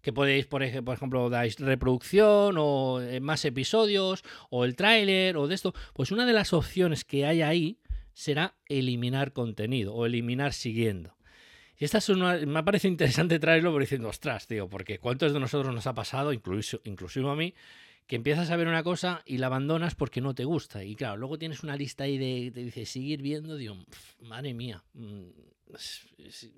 que 0.00 0.12
podéis, 0.12 0.46
por 0.46 0.62
ejemplo, 0.62 1.30
dais 1.30 1.58
reproducción 1.58 2.56
o 2.58 3.00
eh, 3.00 3.20
más 3.20 3.44
episodios 3.44 4.22
o 4.50 4.64
el 4.64 4.76
tráiler 4.76 5.36
o 5.36 5.48
de 5.48 5.54
esto, 5.54 5.74
pues 5.94 6.12
una 6.12 6.26
de 6.26 6.34
las 6.34 6.52
opciones 6.52 7.04
que 7.04 7.24
hay 7.24 7.40
ahí 7.40 7.80
será 8.12 8.54
eliminar 8.66 9.32
contenido 9.32 9.94
o 9.94 10.04
eliminar 10.06 10.52
siguiendo. 10.52 11.16
Y 11.76 11.84
esta 11.84 11.98
es 11.98 12.08
una, 12.08 12.36
me 12.36 12.58
ha 12.58 12.64
parecido 12.64 12.92
interesante 12.92 13.38
traerlo 13.38 13.72
por 13.72 13.80
diciendo, 13.80 14.08
ostras, 14.08 14.46
tío, 14.46 14.68
porque 14.68 14.98
cuántos 14.98 15.32
de 15.32 15.40
nosotros 15.40 15.74
nos 15.74 15.86
ha 15.86 15.94
pasado, 15.94 16.32
incluso, 16.32 16.80
inclusive 16.84 17.28
a 17.28 17.34
mí, 17.34 17.54
que 18.06 18.16
empiezas 18.16 18.50
a 18.50 18.56
ver 18.56 18.68
una 18.68 18.82
cosa 18.82 19.22
y 19.24 19.38
la 19.38 19.46
abandonas 19.46 19.94
porque 19.94 20.20
no 20.20 20.34
te 20.34 20.44
gusta. 20.44 20.84
Y 20.84 20.94
claro, 20.94 21.16
luego 21.16 21.38
tienes 21.38 21.62
una 21.62 21.76
lista 21.76 22.04
ahí 22.04 22.18
de, 22.18 22.50
te 22.52 22.62
dice, 22.64 22.86
seguir 22.86 23.22
viendo, 23.22 23.56
digo, 23.56 23.76
"Pf, 23.84 24.22
madre 24.22 24.54
mía, 24.54 24.84
mm, 24.92 25.22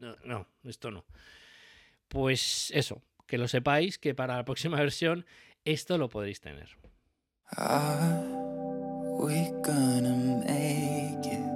no, 0.01 0.17
no, 0.25 0.49
esto 0.65 0.91
no. 0.91 1.05
Pues 2.09 2.71
eso, 2.75 3.03
que 3.27 3.39
lo 3.39 3.49
sepáis 3.49 3.99
que 3.99 4.15
para 4.15 4.37
la 4.37 4.45
próxima 4.45 4.77
versión 4.81 5.27
esto 5.65 5.99
lo 5.99 6.09
podréis 6.09 6.41
tener. 6.41 6.69
Are 7.57 8.25
we 9.19 9.51
make? 10.47 11.56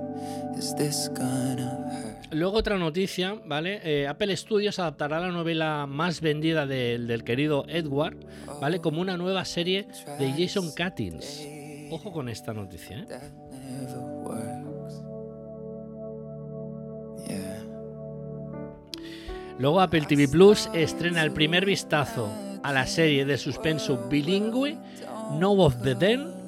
Luego 2.31 2.59
otra 2.59 2.79
noticia, 2.79 3.35
¿vale? 3.45 3.81
Eh, 3.83 4.07
Apple 4.07 4.37
Studios 4.37 4.79
adaptará 4.79 5.21
la 5.21 5.31
novela 5.31 5.87
más 5.87 6.21
vendida 6.21 6.67
del, 6.67 7.25
querido 7.25 7.65
Edward, 7.69 8.17
¿vale? 8.61 8.81
Como 8.81 9.01
una 9.01 9.17
nueva 9.17 9.45
serie 9.45 9.89
de 10.19 10.33
Jason 10.33 10.71
Cuttings. 10.77 11.47
Ojo 11.91 12.13
con 12.13 12.29
esta 12.29 12.53
noticia, 12.53 12.99
¿eh? 12.99 13.07
Luego 19.61 19.83
Apple 19.83 20.07
TV 20.09 20.27
Plus 20.27 20.71
estrena 20.73 21.23
el 21.23 21.33
primer 21.33 21.67
vistazo 21.67 22.33
a 22.63 22.73
la 22.73 22.87
serie 22.87 23.27
de 23.27 23.37
suspenso 23.37 24.09
bilingüe 24.09 24.79
No 25.39 25.53
of 25.53 25.83
the 25.83 25.95
Den, 25.95 26.40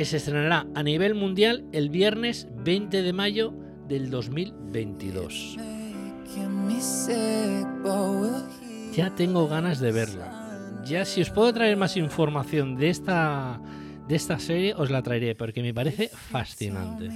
que 0.00 0.06
se 0.06 0.16
estrenará 0.16 0.66
a 0.74 0.82
nivel 0.82 1.14
mundial 1.14 1.62
el 1.72 1.90
viernes 1.90 2.48
20 2.64 3.02
de 3.02 3.12
mayo 3.12 3.52
del 3.86 4.08
2022. 4.08 5.58
Making 5.58 6.66
me 6.66 6.80
sick, 6.80 7.66
but 7.82 7.92
we'll 7.92 8.46
heal. 8.62 8.94
Ya 8.94 9.14
tengo 9.14 9.46
ganas 9.46 9.78
de 9.78 9.92
verla. 9.92 10.80
Ya 10.86 11.04
si 11.04 11.20
os 11.20 11.28
puedo 11.28 11.52
traer 11.52 11.76
más 11.76 11.98
información 11.98 12.76
de 12.76 12.88
esta 12.88 13.60
de 14.08 14.16
esta 14.16 14.38
serie 14.38 14.72
os 14.74 14.90
la 14.90 15.02
traeré 15.02 15.34
porque 15.34 15.60
me 15.60 15.74
parece 15.74 16.08
fascinante. 16.08 17.10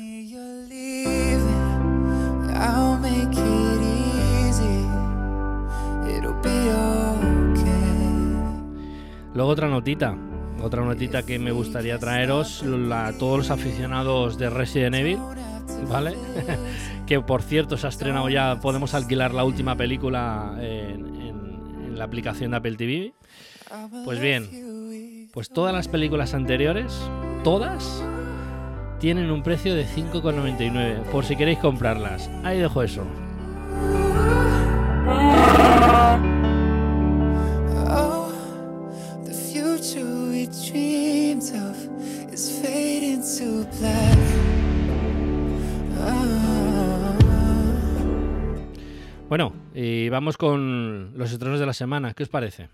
Luego 9.33 9.50
otra 9.50 9.69
notita, 9.69 10.19
otra 10.64 10.83
notita 10.85 11.25
que 11.25 11.38
me 11.38 11.52
gustaría 11.52 11.99
traeros 11.99 12.64
a 12.92 13.12
todos 13.18 13.38
los 13.38 13.50
aficionados 13.50 14.38
de 14.38 14.50
Resident 14.50 14.94
Evil, 14.97 15.18
¿vale? 15.90 16.14
que 17.06 17.21
por 17.21 17.42
cierto 17.42 17.76
se 17.76 17.87
ha 17.87 17.90
estrenado 17.90 18.28
ya, 18.28 18.59
podemos 18.61 18.94
alquilar 18.94 19.35
la 19.35 19.44
última 19.44 19.76
película 19.76 20.54
en, 20.59 21.06
en- 21.16 21.85
en 21.87 21.99
la 21.99 22.04
aplicación 22.04 22.50
de 22.52 22.56
Apple 22.56 22.76
TV. 22.76 23.12
Pues 24.04 24.21
bien, 24.21 25.28
pues 25.33 25.49
todas 25.50 25.73
las 25.75 25.88
películas 25.88 26.33
anteriores, 26.35 26.92
todas, 27.42 28.02
tienen 29.00 29.30
un 29.30 29.42
precio 29.42 29.75
de 29.75 29.85
5,99 29.87 31.02
por 31.11 31.25
si 31.25 31.37
queréis 31.37 31.59
comprarlas. 31.59 32.30
Ahí 32.44 32.59
dejo 32.59 32.83
eso. 32.83 33.04
Bueno, 49.29 49.53
y 49.75 50.09
vamos 50.11 50.37
con 50.37 51.19
los 51.19 51.33
estrenos 51.33 51.59
de 51.59 51.67
la 51.67 51.73
semana. 51.73 52.14
¿Qué 52.14 52.23
os 52.23 52.29
parece? 52.29 52.69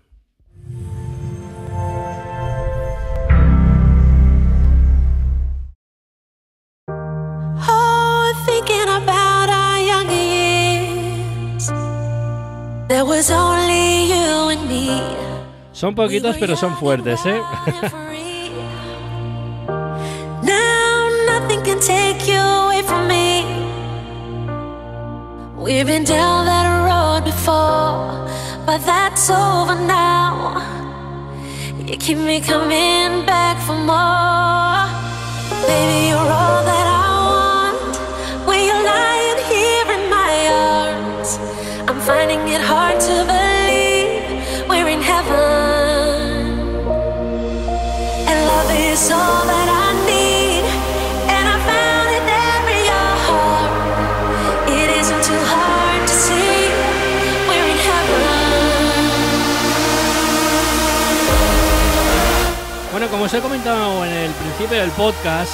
Oh. 7.67 7.91
Son 15.71 15.95
poquitos, 15.95 16.37
pero 16.37 16.55
son 16.55 16.75
fuertes, 16.75 17.25
¿eh? 17.25 17.41
We've 25.73 25.87
been 25.87 26.03
down 26.03 26.47
that 26.47 26.67
road 26.83 27.23
before, 27.23 28.27
but 28.65 28.79
that's 28.79 29.29
over 29.29 29.75
now. 29.75 30.59
You 31.87 31.95
keep 31.95 32.17
me 32.17 32.41
coming 32.41 33.25
back 33.25 33.57
for 33.65 33.77
more. 33.77 34.30
He 63.41 63.43
comentado 63.43 64.05
en 64.05 64.11
el 64.11 64.31
principio 64.31 64.77
del 64.79 64.91
podcast, 64.91 65.51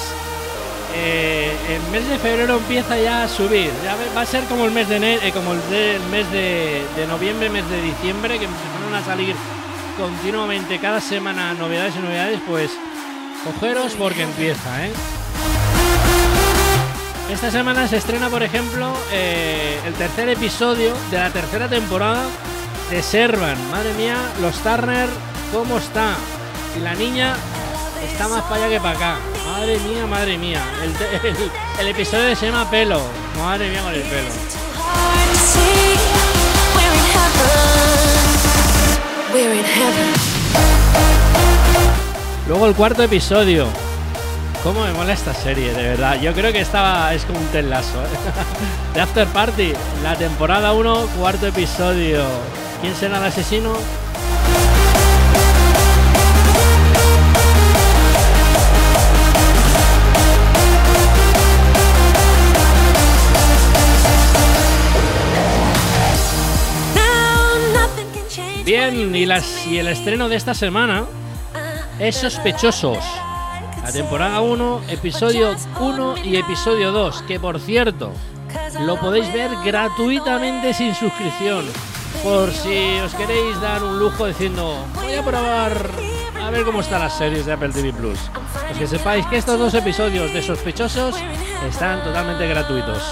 eh, 0.94 1.56
el 1.70 1.82
mes 1.90 2.08
de 2.08 2.18
febrero 2.18 2.56
empieza 2.58 2.98
ya 2.98 3.24
a 3.24 3.28
subir. 3.28 3.70
Ya 3.82 3.96
va 4.14 4.20
a 4.22 4.26
ser 4.26 4.44
como 4.44 4.64
el 4.66 4.72
mes 4.72 4.88
de 4.88 4.96
ene- 4.98 5.18
eh, 5.22 5.32
como 5.32 5.52
el, 5.52 5.70
de- 5.70 5.96
el 5.96 6.02
mes 6.04 6.30
de, 6.30 6.84
noviembre, 7.08 7.48
mes 7.48 7.68
de 7.70 7.80
diciembre, 7.82 8.38
que 8.38 8.44
empezaron 8.44 8.94
a 8.94 9.04
salir 9.04 9.34
continuamente 9.96 10.78
cada 10.78 11.00
semana 11.00 11.54
novedades 11.54 11.94
y 11.96 12.00
novedades, 12.00 12.40
pues 12.46 12.70
cogeros 13.44 13.94
porque 13.94 14.22
empieza, 14.22 14.86
¿eh? 14.86 14.92
Esta 17.32 17.50
semana 17.50 17.86
se 17.88 17.96
estrena, 17.98 18.28
por 18.30 18.42
ejemplo, 18.42 18.92
el 19.12 19.92
tercer 19.94 20.28
episodio 20.30 20.94
de 21.10 21.18
la 21.18 21.30
tercera 21.30 21.68
temporada 21.68 22.24
de 22.90 23.02
Servan. 23.02 23.56
Madre 23.70 23.92
mía, 23.94 24.16
los 24.40 24.56
Turner, 24.62 25.08
¿cómo 25.52 25.76
está? 25.78 26.16
Y 26.76 26.80
la 26.80 26.94
niña 26.94 27.34
está 28.04 28.28
más 28.28 28.42
para 28.44 28.56
allá 28.56 28.68
que 28.68 28.80
para 28.80 28.96
acá. 28.96 29.16
Madre 29.46 29.78
mía, 29.80 30.06
madre 30.06 30.38
mía. 30.38 30.62
El, 31.78 31.88
episodio 31.88 32.34
se 32.36 32.46
llama 32.46 32.70
Pelo. 32.70 33.00
Madre 33.36 33.70
mía 33.70 33.82
con 33.82 33.94
el 33.94 34.02
pelo. 34.02 34.28
Luego 42.46 42.66
el 42.66 42.74
cuarto 42.74 43.02
episodio. 43.02 43.66
¿Cómo 44.62 44.82
me 44.82 44.92
mola 44.92 45.12
esta 45.12 45.34
serie, 45.34 45.72
de 45.72 45.82
verdad? 45.82 46.20
Yo 46.20 46.32
creo 46.32 46.52
que 46.52 46.60
estaba 46.60 47.14
es 47.14 47.24
como 47.24 47.38
un 47.38 47.46
telazo. 47.46 48.02
¿eh? 48.02 48.08
The 48.94 49.00
After 49.00 49.26
Party, 49.28 49.72
la 50.02 50.16
temporada 50.16 50.72
1, 50.72 51.06
cuarto 51.18 51.46
episodio. 51.46 52.24
¿Quién 52.80 52.94
será 52.96 53.18
el 53.18 53.24
asesino? 53.24 53.74
Bien, 68.68 69.16
y, 69.16 69.24
las, 69.24 69.66
y 69.66 69.78
el 69.78 69.88
estreno 69.88 70.28
de 70.28 70.36
esta 70.36 70.52
semana 70.52 71.06
es 71.98 72.16
Sospechosos. 72.16 73.02
La 73.82 73.90
temporada 73.90 74.42
1, 74.42 74.82
episodio 74.90 75.56
1 75.80 76.18
y 76.18 76.36
episodio 76.36 76.92
2, 76.92 77.22
que 77.22 77.40
por 77.40 77.60
cierto, 77.60 78.12
lo 78.80 79.00
podéis 79.00 79.32
ver 79.32 79.50
gratuitamente 79.64 80.74
sin 80.74 80.94
suscripción. 80.94 81.64
Por 82.22 82.52
si 82.52 82.98
os 83.02 83.14
queréis 83.14 83.58
dar 83.62 83.82
un 83.82 83.98
lujo 83.98 84.26
diciendo, 84.26 84.84
voy 84.96 85.14
a 85.14 85.22
probar 85.22 85.72
a 86.38 86.50
ver 86.50 86.64
cómo 86.66 86.82
están 86.82 87.00
las 87.00 87.16
series 87.16 87.46
de 87.46 87.54
Apple 87.54 87.70
TV 87.70 87.94
Plus. 87.94 88.18
Pues 88.66 88.80
que 88.80 88.86
sepáis 88.86 89.24
que 89.28 89.38
estos 89.38 89.58
dos 89.58 89.72
episodios 89.72 90.30
de 90.34 90.42
Sospechosos 90.42 91.14
están 91.66 92.04
totalmente 92.04 92.46
gratuitos. 92.46 93.02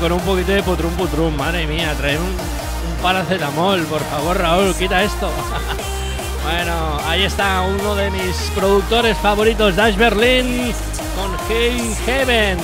Con 0.00 0.10
un 0.10 0.20
poquito 0.20 0.52
de 0.52 0.62
potrum 0.62 0.90
putrum, 0.94 1.36
madre 1.36 1.66
mía, 1.66 1.94
traer 1.98 2.18
un, 2.18 2.24
un 2.24 3.02
paracetamol, 3.02 3.82
por 3.84 4.00
favor, 4.00 4.38
Raúl, 4.38 4.74
quita 4.74 5.04
esto. 5.04 5.30
bueno, 6.42 6.98
ahí 7.04 7.22
está 7.24 7.60
uno 7.60 7.94
de 7.94 8.10
mis 8.10 8.34
productores 8.54 9.16
favoritos, 9.18 9.76
Dash 9.76 9.94
Berlin, 9.96 10.72
con 11.14 11.30
Hey 11.46 11.94
heaven. 12.06 12.58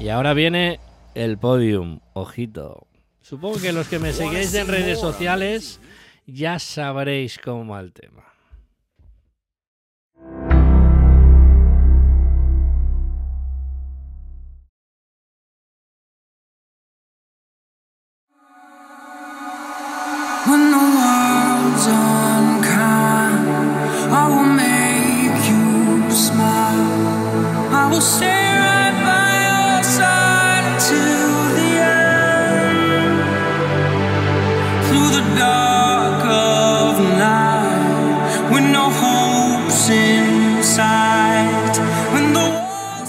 Y 0.00 0.08
ahora 0.08 0.34
viene 0.34 0.80
el 1.14 1.38
podium, 1.38 2.00
ojito. 2.14 2.88
Supongo 3.22 3.60
que 3.60 3.72
los 3.72 3.86
que 3.86 4.00
me 4.00 4.12
seguís 4.12 4.52
en 4.54 4.66
redes 4.66 4.98
sociales 4.98 5.80
ya 6.26 6.58
sabréis 6.58 7.38
cómo 7.38 7.72
va 7.72 7.80
el 7.80 7.92
tema. 7.92 8.31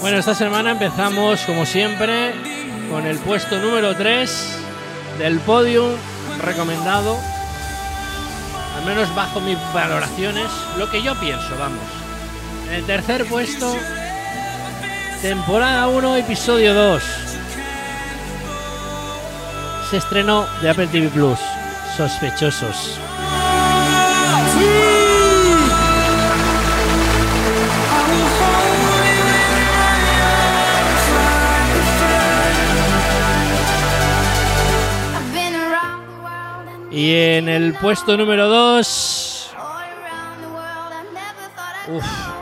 Bueno, 0.00 0.18
esta 0.18 0.34
semana 0.34 0.70
empezamos, 0.70 1.40
como 1.40 1.66
siempre, 1.66 2.32
con 2.88 3.04
el 3.06 3.18
puesto 3.18 3.58
número 3.58 3.96
3 3.96 4.58
del 5.18 5.40
podium 5.40 5.90
recomendado. 6.40 7.18
Al 8.76 8.84
menos 8.84 9.12
bajo 9.16 9.40
mis 9.40 9.58
valoraciones, 9.72 10.46
lo 10.78 10.88
que 10.90 11.02
yo 11.02 11.14
pienso, 11.16 11.56
vamos. 11.58 11.80
En 12.68 12.74
el 12.74 12.84
tercer 12.84 13.24
puesto, 13.24 13.74
temporada 15.24 15.88
1, 15.88 16.16
episodio 16.16 16.74
2. 16.74 17.02
Se 19.88 19.96
estrenó 19.96 20.44
de 20.60 20.68
Apple 20.68 20.86
TV 20.88 21.08
Plus. 21.08 21.38
Sospechosos. 21.96 22.98
Y 36.90 37.14
en 37.14 37.48
el 37.48 37.72
puesto 37.72 38.18
número 38.18 38.46
2. 38.46 39.54
all 39.56 39.64
around 39.64 40.42
the 40.42 40.48
world. 40.48 40.92
I 40.92 41.02
never 41.14 41.48
thought 41.56 41.74
I'd 41.88 41.96
Uf, 41.96 42.33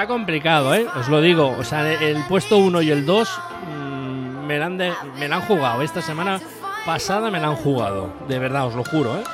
está 0.00 0.14
complicado, 0.14 0.74
¿eh? 0.74 0.86
Os 0.98 1.08
lo 1.08 1.20
digo. 1.20 1.54
O 1.58 1.62
sea, 1.62 1.86
el 1.92 2.24
puesto 2.24 2.56
1 2.56 2.80
y 2.80 2.90
el 2.90 3.04
2 3.04 3.28
mm, 3.66 4.46
me, 4.46 4.58
la 4.58 4.64
han 4.64 4.78
me 4.78 5.26
han 5.26 5.42
jugado. 5.42 5.82
Esta 5.82 6.00
semana 6.00 6.40
pasada 6.86 7.30
me 7.30 7.38
la 7.38 7.48
han 7.48 7.56
jugado. 7.56 8.10
De 8.26 8.38
verdad, 8.38 8.66
os 8.66 8.74
lo 8.74 8.82
juro, 8.82 9.18
¿eh? 9.18 9.24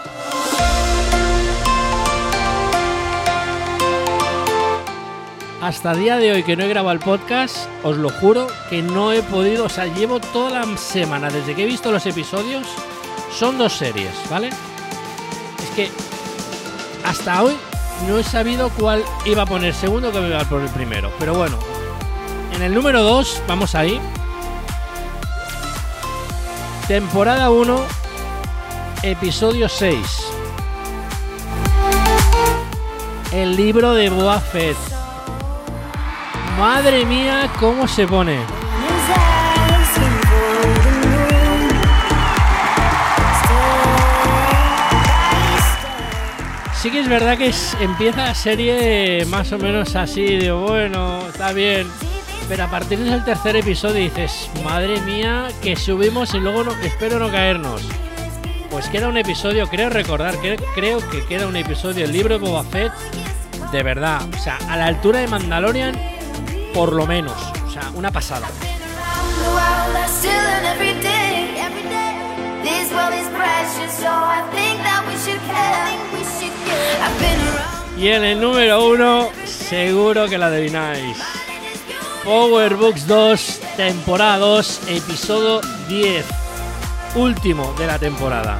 Hasta 5.62 5.94
día 5.94 6.16
de 6.16 6.32
hoy 6.32 6.42
que 6.42 6.56
no 6.56 6.64
he 6.64 6.68
grabado 6.68 6.94
el 6.94 6.98
podcast, 6.98 7.68
os 7.84 7.96
lo 7.96 8.10
juro 8.10 8.48
que 8.68 8.82
no 8.82 9.12
he 9.12 9.22
podido, 9.22 9.66
o 9.66 9.68
sea, 9.68 9.86
llevo 9.86 10.18
toda 10.18 10.50
la 10.50 10.76
semana 10.76 11.30
desde 11.30 11.54
que 11.54 11.62
he 11.62 11.66
visto 11.66 11.92
los 11.92 12.06
episodios, 12.06 12.66
son 13.30 13.56
dos 13.56 13.72
series, 13.72 14.12
¿vale? 14.28 14.48
Es 14.48 15.70
que 15.76 15.90
hasta 17.04 17.42
hoy 17.44 17.56
no 18.06 18.18
he 18.18 18.24
sabido 18.24 18.70
cuál 18.70 19.04
iba 19.24 19.42
a 19.42 19.46
poner 19.46 19.74
segundo 19.74 20.12
que 20.12 20.26
iba 20.26 20.40
a 20.40 20.44
poner 20.44 20.70
primero. 20.70 21.10
Pero 21.18 21.34
bueno, 21.34 21.58
en 22.54 22.62
el 22.62 22.74
número 22.74 23.02
2, 23.02 23.42
vamos 23.46 23.74
ahí. 23.74 24.00
Temporada 26.86 27.50
1, 27.50 27.80
episodio 29.02 29.68
6. 29.68 30.26
El 33.32 33.56
libro 33.56 33.92
de 33.92 34.08
Boa 34.08 34.40
Fett. 34.40 34.76
Madre 36.58 37.04
mía, 37.04 37.50
cómo 37.58 37.88
se 37.88 38.06
pone. 38.06 38.65
Sí 46.86 46.92
que 46.92 47.00
es 47.00 47.08
verdad 47.08 47.36
que 47.36 47.52
empieza 47.80 48.26
la 48.26 48.34
serie 48.36 49.24
más 49.26 49.50
o 49.50 49.58
menos 49.58 49.96
así, 49.96 50.36
de 50.36 50.52
bueno, 50.52 51.26
está 51.26 51.52
bien. 51.52 51.88
Pero 52.48 52.62
a 52.62 52.70
partir 52.70 53.00
del 53.00 53.24
tercer 53.24 53.56
episodio 53.56 53.96
dices, 53.96 54.48
madre 54.62 55.00
mía, 55.00 55.48
que 55.60 55.74
subimos 55.74 56.32
y 56.34 56.38
luego 56.38 56.62
no, 56.62 56.70
espero 56.82 57.18
no 57.18 57.28
caernos. 57.28 57.82
Pues 58.70 58.88
queda 58.88 59.08
un 59.08 59.16
episodio, 59.16 59.66
creo 59.66 59.90
recordar, 59.90 60.40
que, 60.40 60.54
creo 60.76 61.00
que 61.10 61.24
queda 61.24 61.48
un 61.48 61.56
episodio 61.56 62.02
del 62.02 62.12
libro 62.12 62.38
de 62.38 62.46
Boba 62.46 62.62
Fett, 62.62 62.92
de 63.72 63.82
verdad, 63.82 64.20
o 64.32 64.38
sea, 64.38 64.56
a 64.68 64.76
la 64.76 64.86
altura 64.86 65.18
de 65.18 65.26
Mandalorian, 65.26 66.00
por 66.72 66.92
lo 66.92 67.04
menos, 67.04 67.52
o 67.66 67.70
sea, 67.72 67.90
una 67.96 68.12
pasada. 68.12 68.46
Y 77.98 78.08
en 78.08 78.24
el 78.24 78.40
número 78.40 78.86
uno, 78.86 79.30
seguro 79.44 80.28
que 80.28 80.38
la 80.38 80.46
adivináis. 80.46 81.16
Power 82.24 82.74
Books 82.76 83.06
2, 83.06 83.60
temporada 83.76 84.38
2, 84.38 84.80
episodio 84.88 85.60
10. 85.88 86.24
Último 87.14 87.74
de 87.78 87.86
la 87.86 87.98
temporada. 87.98 88.58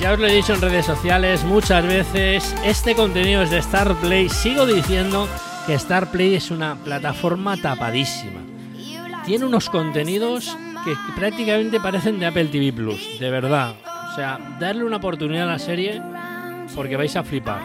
Ya 0.00 0.12
os 0.12 0.18
lo 0.18 0.26
he 0.26 0.34
dicho 0.34 0.54
en 0.54 0.62
redes 0.62 0.86
sociales 0.86 1.44
muchas 1.44 1.86
veces, 1.86 2.54
este 2.64 2.94
contenido 2.94 3.42
es 3.42 3.50
de 3.50 3.60
Starplay. 3.60 4.28
Sigo 4.28 4.64
diciendo 4.64 5.28
que 5.66 5.78
Starplay 5.78 6.34
es 6.34 6.50
una 6.50 6.74
plataforma 6.76 7.56
tapadísima 7.56 8.40
tiene 9.24 9.44
unos 9.44 9.70
contenidos 9.70 10.56
que 10.84 10.94
prácticamente 11.14 11.78
parecen 11.78 12.18
de 12.18 12.26
Apple 12.26 12.46
TV 12.46 12.72
Plus, 12.72 13.18
de 13.18 13.30
verdad. 13.30 13.74
O 14.10 14.14
sea, 14.16 14.56
darle 14.58 14.84
una 14.84 14.96
oportunidad 14.96 15.44
a 15.44 15.52
la 15.52 15.58
serie 15.58 16.02
porque 16.74 16.96
vais 16.96 17.14
a 17.16 17.22
flipar. 17.22 17.60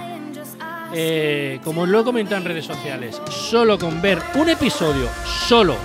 Eh, 0.93 1.59
como 1.63 1.85
lo 1.85 2.01
he 2.01 2.03
comentado 2.03 2.37
en 2.37 2.45
redes 2.45 2.65
sociales, 2.65 3.21
solo 3.29 3.79
con 3.79 4.01
ver 4.01 4.21
un 4.35 4.49
episodio, 4.49 5.09
solo 5.47 5.75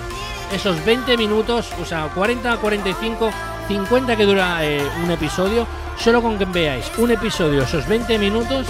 esos 0.53 0.83
20 0.85 1.17
minutos, 1.17 1.71
o 1.81 1.85
sea, 1.85 2.09
40, 2.13 2.57
45, 2.57 3.31
50 3.67 4.15
que 4.15 4.25
dura 4.25 4.63
eh, 4.63 4.83
un 5.03 5.09
episodio, 5.09 5.65
solo 6.01 6.21
con 6.21 6.37
que 6.37 6.45
veáis 6.45 6.91
un 6.97 7.11
episodio, 7.11 7.61
esos 7.61 7.87
20 7.87 8.17
minutos, 8.17 8.65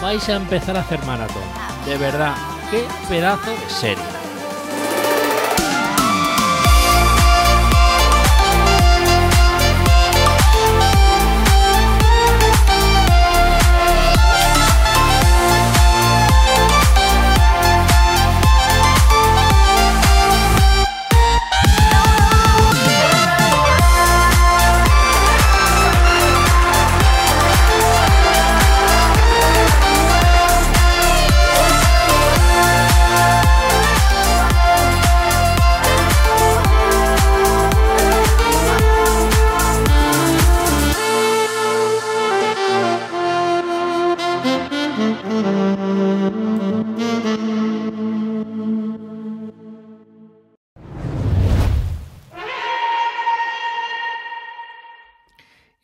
vais 0.00 0.26
a 0.30 0.36
empezar 0.36 0.76
a 0.76 0.80
hacer 0.80 1.02
maratón. 1.04 1.42
De 1.84 1.98
verdad, 1.98 2.34
qué 2.70 2.84
pedazo 3.08 3.50
de 3.50 3.70
serie. 3.70 4.17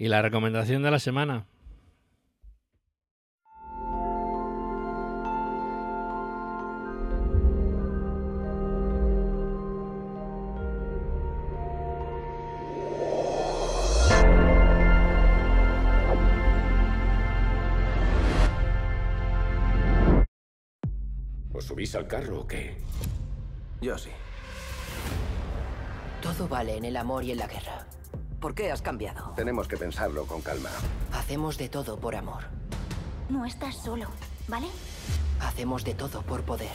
Y 0.04 0.08
la 0.08 0.20
recomendación 0.20 0.82
de 0.82 0.90
la 0.90 0.98
semana. 0.98 1.46
¿Os 21.54 21.64
subís 21.64 21.94
al 21.94 22.06
carro 22.06 22.40
o 22.40 22.46
qué? 22.46 22.76
Yo 23.80 23.96
sí. 23.96 24.10
Todo 26.20 26.46
vale 26.46 26.76
en 26.76 26.84
el 26.84 26.98
amor 26.98 27.24
y 27.24 27.30
en 27.30 27.38
la 27.38 27.46
guerra. 27.46 27.86
¿Por 28.44 28.54
qué 28.54 28.70
has 28.70 28.82
cambiado? 28.82 29.32
Tenemos 29.36 29.66
que 29.66 29.78
pensarlo 29.78 30.26
con 30.26 30.42
calma. 30.42 30.68
Hacemos 31.14 31.56
de 31.56 31.70
todo 31.70 31.96
por 31.96 32.14
amor. 32.14 32.42
No 33.30 33.46
estás 33.46 33.74
solo, 33.76 34.08
¿vale? 34.48 34.66
Hacemos 35.40 35.82
de 35.82 35.94
todo 35.94 36.20
por 36.20 36.42
poder. 36.42 36.68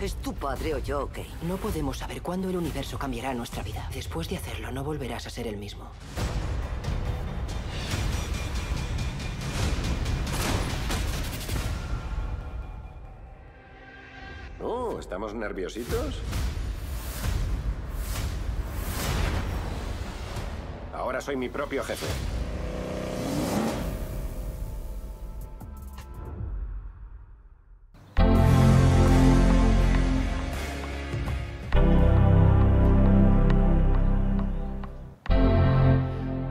¿Es 0.00 0.14
tu 0.14 0.32
padre 0.32 0.72
o 0.72 0.78
yo, 0.78 1.02
ok? 1.02 1.18
No 1.42 1.58
podemos 1.58 1.98
saber 1.98 2.22
cuándo 2.22 2.48
el 2.48 2.56
universo 2.56 2.98
cambiará 2.98 3.34
nuestra 3.34 3.62
vida. 3.62 3.86
Después 3.92 4.30
de 4.30 4.38
hacerlo, 4.38 4.72
no 4.72 4.82
volverás 4.82 5.26
a 5.26 5.30
ser 5.30 5.46
el 5.46 5.58
mismo. 5.58 5.90
Oh, 14.58 14.98
¿estamos 14.98 15.34
nerviositos? 15.34 16.22
Ahora 21.14 21.24
soy 21.24 21.36
mi 21.36 21.48
propio 21.48 21.84
jefe. 21.84 22.06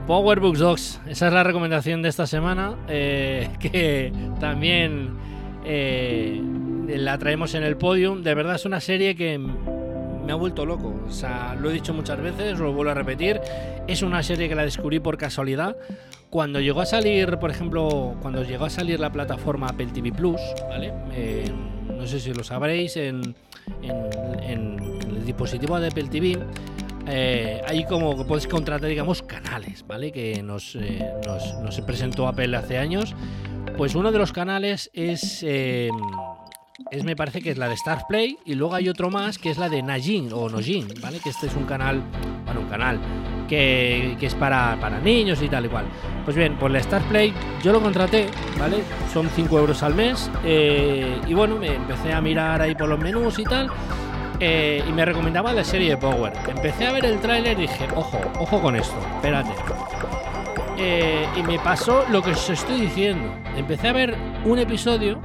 PowerBooks 0.06 0.58
2, 0.58 1.00
esa 1.08 1.26
es 1.26 1.32
la 1.34 1.42
recomendación 1.42 2.00
de 2.00 2.08
esta 2.08 2.26
semana, 2.26 2.74
eh, 2.88 3.50
que 3.60 4.14
también 4.40 5.10
eh, 5.66 6.40
la 6.88 7.18
traemos 7.18 7.54
en 7.54 7.64
el 7.64 7.76
podium. 7.76 8.22
De 8.22 8.34
verdad 8.34 8.54
es 8.54 8.64
una 8.64 8.80
serie 8.80 9.14
que 9.14 9.38
me 10.24 10.32
ha 10.32 10.36
vuelto 10.36 10.64
loco. 10.66 10.94
O 11.06 11.10
sea, 11.10 11.54
lo 11.60 11.70
he 11.70 11.72
dicho 11.72 11.92
muchas 11.94 12.20
veces, 12.20 12.58
lo 12.58 12.72
vuelvo 12.72 12.90
a 12.90 12.94
repetir. 12.94 13.40
Es 13.86 14.02
una 14.02 14.22
serie 14.22 14.48
que 14.48 14.54
la 14.54 14.62
descubrí 14.64 15.00
por 15.00 15.16
casualidad. 15.18 15.76
Cuando 16.30 16.60
llegó 16.60 16.80
a 16.80 16.86
salir, 16.86 17.38
por 17.38 17.50
ejemplo, 17.50 18.16
cuando 18.20 18.42
llegó 18.42 18.64
a 18.64 18.70
salir 18.70 18.98
la 18.98 19.12
plataforma 19.12 19.68
Apple 19.68 19.86
TV 19.94 20.10
Plus, 20.12 20.40
¿vale? 20.68 20.92
Eh, 21.12 21.44
no 21.96 22.06
sé 22.06 22.18
si 22.18 22.32
lo 22.34 22.42
sabréis, 22.42 22.96
en, 22.96 23.34
en- 23.82 24.42
en- 24.42 24.98
el 25.16 25.24
dispositivo 25.24 25.78
de 25.78 25.88
Apple 25.88 26.08
TV 26.10 26.38
eh, 27.06 27.60
hay 27.68 27.84
como 27.84 28.26
puedes 28.26 28.46
contratar, 28.48 28.88
digamos, 28.88 29.22
canales, 29.22 29.86
¿vale? 29.86 30.10
Que 30.10 30.42
nos, 30.42 30.74
eh, 30.74 31.08
nos, 31.26 31.54
nos 31.62 31.80
presentó 31.82 32.26
Apple 32.26 32.56
hace 32.56 32.78
años. 32.78 33.14
Pues 33.76 33.94
uno 33.94 34.10
de 34.10 34.18
los 34.18 34.32
canales 34.32 34.90
es, 34.92 35.42
eh, 35.46 35.90
es, 36.90 37.04
me 37.04 37.16
parece 37.16 37.40
que 37.40 37.50
es 37.50 37.58
la 37.58 37.68
de 37.68 37.74
Star 37.74 38.06
Play, 38.08 38.38
y 38.44 38.54
luego 38.54 38.74
hay 38.74 38.88
otro 38.88 39.10
más 39.10 39.38
que 39.38 39.50
es 39.50 39.58
la 39.58 39.68
de 39.68 39.82
Najin 39.82 40.32
o 40.32 40.48
Nojin, 40.48 40.88
¿vale? 41.00 41.20
Que 41.20 41.30
este 41.30 41.46
es 41.46 41.54
un 41.54 41.64
canal, 41.64 42.02
bueno, 42.44 42.60
un 42.60 42.68
canal 42.68 42.98
que, 43.48 44.16
que 44.18 44.26
es 44.26 44.34
para, 44.34 44.76
para 44.80 44.98
niños 45.00 45.40
y 45.42 45.48
tal 45.48 45.66
y 45.66 45.68
cual. 45.68 45.86
Pues 46.24 46.36
bien, 46.36 46.56
por 46.56 46.70
la 46.70 46.78
Star 46.80 47.02
Play 47.02 47.32
yo 47.62 47.72
lo 47.72 47.80
contraté, 47.80 48.26
¿vale? 48.58 48.78
Son 49.12 49.28
5 49.28 49.58
euros 49.58 49.82
al 49.82 49.94
mes, 49.94 50.30
eh, 50.44 51.20
y 51.26 51.34
bueno, 51.34 51.56
me 51.56 51.74
empecé 51.74 52.12
a 52.12 52.20
mirar 52.20 52.60
ahí 52.60 52.74
por 52.74 52.88
los 52.88 52.98
menús 52.98 53.38
y 53.38 53.44
tal. 53.44 53.70
Eh, 54.40 54.82
y 54.86 54.92
me 54.92 55.04
recomendaba 55.04 55.52
la 55.52 55.62
serie 55.62 55.90
de 55.90 55.96
Power. 55.96 56.32
Empecé 56.48 56.88
a 56.88 56.92
ver 56.92 57.04
el 57.04 57.20
tráiler 57.20 57.56
y 57.56 57.62
dije, 57.62 57.86
ojo, 57.94 58.20
ojo 58.40 58.60
con 58.60 58.74
esto, 58.74 58.96
espérate. 59.14 59.52
Eh, 60.76 61.24
y 61.36 61.42
me 61.44 61.58
pasó 61.60 62.04
lo 62.10 62.20
que 62.20 62.32
os 62.32 62.50
estoy 62.50 62.80
diciendo. 62.80 63.32
Empecé 63.56 63.88
a 63.88 63.92
ver 63.92 64.16
un 64.44 64.58
episodio 64.58 65.20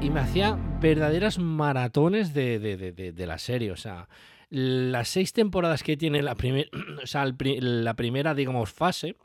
y 0.00 0.10
me 0.10 0.20
hacía 0.20 0.56
verdaderas 0.80 1.38
maratones 1.38 2.32
de, 2.32 2.58
de- 2.58 2.76
de- 3.12 3.26
la 3.26 3.38
serie. 3.38 3.72
O 3.72 3.76
sea, 3.76 4.08
las 4.48 5.08
seis 5.08 5.32
temporadas 5.32 5.82
que 5.82 5.96
tiene 5.96 6.22
la, 6.22 6.34
primer- 6.36 6.70
o 7.02 7.06
sea, 7.06 7.24
la 7.26 7.94
primera, 7.94 8.34
digamos, 8.34 8.70
fase, 8.70 9.16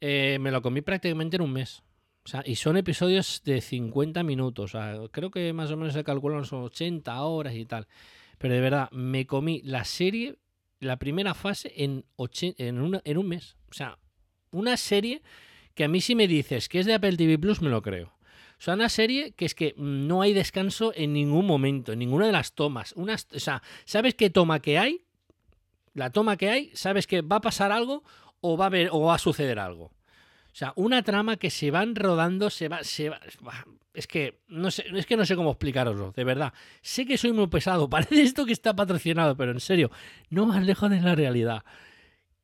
eh, 0.00 0.38
me 0.40 0.50
lo 0.50 0.62
comí 0.62 0.80
prácticamente 0.82 1.36
en 1.36 1.42
un 1.42 1.52
mes. 1.52 1.82
O 2.24 2.28
sea, 2.28 2.42
y 2.46 2.54
son 2.54 2.76
episodios 2.76 3.42
de 3.44 3.60
50 3.60 4.22
minutos. 4.22 4.74
O 4.74 4.78
sea, 4.78 4.96
creo 5.10 5.30
que 5.30 5.52
más 5.52 5.70
o 5.72 5.76
menos 5.76 5.94
se 5.94 6.04
calculan 6.04 6.44
son 6.44 6.62
80 6.62 7.20
horas 7.22 7.54
y 7.54 7.64
tal. 7.66 7.88
Pero 8.38 8.54
de 8.54 8.60
verdad, 8.60 8.88
me 8.92 9.26
comí 9.26 9.60
la 9.64 9.84
serie, 9.84 10.36
la 10.78 10.98
primera 10.98 11.34
fase, 11.34 11.72
en, 11.76 12.04
en, 12.58 12.80
una- 12.80 13.02
en 13.04 13.18
un 13.18 13.28
mes. 13.28 13.56
O 13.70 13.74
sea, 13.74 13.98
una 14.52 14.76
serie 14.76 15.22
que 15.74 15.82
a 15.84 15.88
mí 15.88 16.00
si 16.00 16.14
me 16.14 16.28
dices 16.28 16.68
que 16.68 16.78
es 16.78 16.86
de 16.86 16.94
Apple 16.94 17.16
TV 17.16 17.38
Plus, 17.38 17.60
me 17.60 17.70
lo 17.70 17.82
creo. 17.82 18.12
O 18.62 18.64
sea, 18.64 18.74
una 18.74 18.88
serie 18.88 19.32
que 19.32 19.44
es 19.44 19.56
que 19.56 19.74
no 19.76 20.22
hay 20.22 20.32
descanso 20.32 20.92
en 20.94 21.12
ningún 21.12 21.46
momento, 21.46 21.90
en 21.90 21.98
ninguna 21.98 22.26
de 22.26 22.32
las 22.32 22.52
tomas. 22.52 22.92
Unas, 22.92 23.26
o 23.34 23.40
sea, 23.40 23.60
¿sabes 23.84 24.14
qué 24.14 24.30
toma 24.30 24.60
que 24.60 24.78
hay? 24.78 25.04
La 25.94 26.10
toma 26.10 26.36
que 26.36 26.48
hay, 26.48 26.70
sabes 26.72 27.08
que 27.08 27.22
va 27.22 27.36
a 27.36 27.40
pasar 27.40 27.72
algo 27.72 28.04
o 28.40 28.56
va 28.56 28.66
a, 28.66 28.68
haber, 28.68 28.90
o 28.92 29.00
va 29.00 29.16
a 29.16 29.18
suceder 29.18 29.58
algo. 29.58 29.86
O 29.86 30.54
sea, 30.54 30.74
una 30.76 31.02
trama 31.02 31.38
que 31.38 31.50
se 31.50 31.72
van 31.72 31.96
rodando, 31.96 32.50
se 32.50 32.68
va, 32.68 32.84
se 32.84 33.08
va. 33.08 33.20
Es 33.94 34.06
que 34.06 34.38
no 34.46 34.70
sé, 34.70 34.84
es 34.94 35.06
que 35.06 35.16
no 35.16 35.26
sé 35.26 35.34
cómo 35.34 35.50
explicaroslo, 35.50 36.12
de 36.12 36.22
verdad. 36.22 36.52
Sé 36.82 37.04
que 37.04 37.18
soy 37.18 37.32
muy 37.32 37.48
pesado, 37.48 37.90
parece 37.90 38.22
esto 38.22 38.46
que 38.46 38.52
está 38.52 38.76
patrocinado, 38.76 39.36
pero 39.36 39.50
en 39.50 39.58
serio, 39.58 39.90
no 40.30 40.46
más 40.46 40.64
lejos 40.64 40.88
de 40.88 41.00
la 41.00 41.16
realidad. 41.16 41.64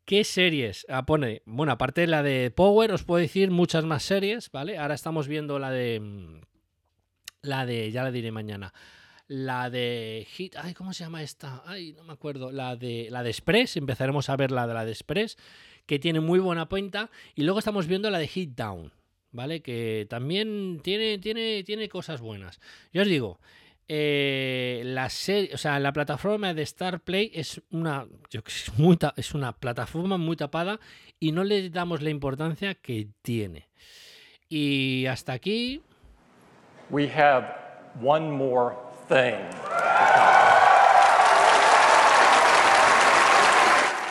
¿Qué 0.08 0.24
series? 0.24 0.86
Ah, 0.88 1.04
pone, 1.04 1.42
bueno, 1.44 1.70
aparte 1.72 2.00
de 2.00 2.06
la 2.06 2.22
de 2.22 2.50
Power, 2.50 2.92
os 2.92 3.04
puedo 3.04 3.20
decir 3.20 3.50
muchas 3.50 3.84
más 3.84 4.02
series, 4.02 4.50
¿vale? 4.50 4.78
Ahora 4.78 4.94
estamos 4.94 5.28
viendo 5.28 5.58
la 5.58 5.70
de. 5.70 6.00
mm, 6.00 6.40
La 7.42 7.66
de. 7.66 7.92
Ya 7.92 8.04
la 8.04 8.10
diré 8.10 8.32
mañana. 8.32 8.72
La 9.26 9.68
de 9.68 10.26
Hit. 10.30 10.56
Ay, 10.56 10.72
¿cómo 10.72 10.94
se 10.94 11.04
llama 11.04 11.22
esta? 11.22 11.62
Ay, 11.66 11.92
no 11.92 12.04
me 12.04 12.14
acuerdo. 12.14 12.50
La 12.50 12.74
de. 12.74 13.08
La 13.10 13.22
de 13.22 13.28
Express. 13.28 13.76
Empezaremos 13.76 14.30
a 14.30 14.36
ver 14.38 14.50
la 14.50 14.66
de 14.66 14.72
la 14.72 14.86
de 14.86 14.92
Express. 14.92 15.36
Que 15.84 15.98
tiene 15.98 16.20
muy 16.20 16.38
buena 16.38 16.70
pinta. 16.70 17.10
Y 17.34 17.42
luego 17.42 17.58
estamos 17.58 17.86
viendo 17.86 18.08
la 18.08 18.18
de 18.18 18.28
Hit 18.28 18.56
Down. 18.56 18.90
¿Vale? 19.30 19.60
Que 19.60 20.06
también 20.08 20.80
tiene, 20.82 21.18
tiene, 21.18 21.62
tiene 21.64 21.86
cosas 21.90 22.22
buenas. 22.22 22.60
Yo 22.94 23.02
os 23.02 23.08
digo. 23.08 23.40
Eh, 23.88 24.82
la 24.84 25.08
serie, 25.08 25.50
o 25.54 25.58
sea, 25.58 25.78
la 25.80 25.92
plataforma 25.92 26.52
de 26.52 26.62
Star 26.62 27.00
Play 27.00 27.30
es 27.34 27.62
una, 27.70 28.06
yo 28.30 28.44
que 28.44 28.50
sé, 28.52 28.70
muy 28.76 28.98
es 29.16 29.34
una 29.34 29.52
plataforma 29.52 30.18
muy 30.18 30.36
tapada 30.36 30.78
y 31.18 31.32
no 31.32 31.42
le 31.42 31.70
damos 31.70 32.02
la 32.02 32.10
importancia 32.10 32.74
que 32.74 33.08
tiene. 33.22 33.68
Y 34.48 35.06
hasta 35.06 35.32
aquí, 35.32 35.82
We 36.90 37.10
have 37.10 37.46
one 38.02 38.30
more 38.30 38.74
thing. 39.08 39.44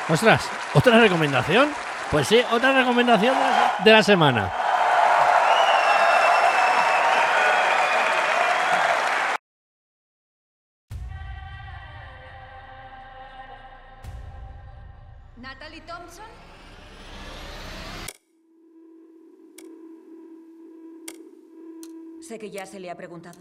ostras, 0.10 0.50
otra 0.74 1.00
recomendación. 1.00 1.70
Pues 2.12 2.28
sí, 2.28 2.40
otra 2.52 2.74
recomendación 2.74 3.36
de 3.84 3.92
la 3.92 4.02
semana. 4.04 4.67
Ya 22.58 22.65
se 22.65 22.80
le 22.80 22.89
ha 22.89 22.98
preguntado, 22.98 23.38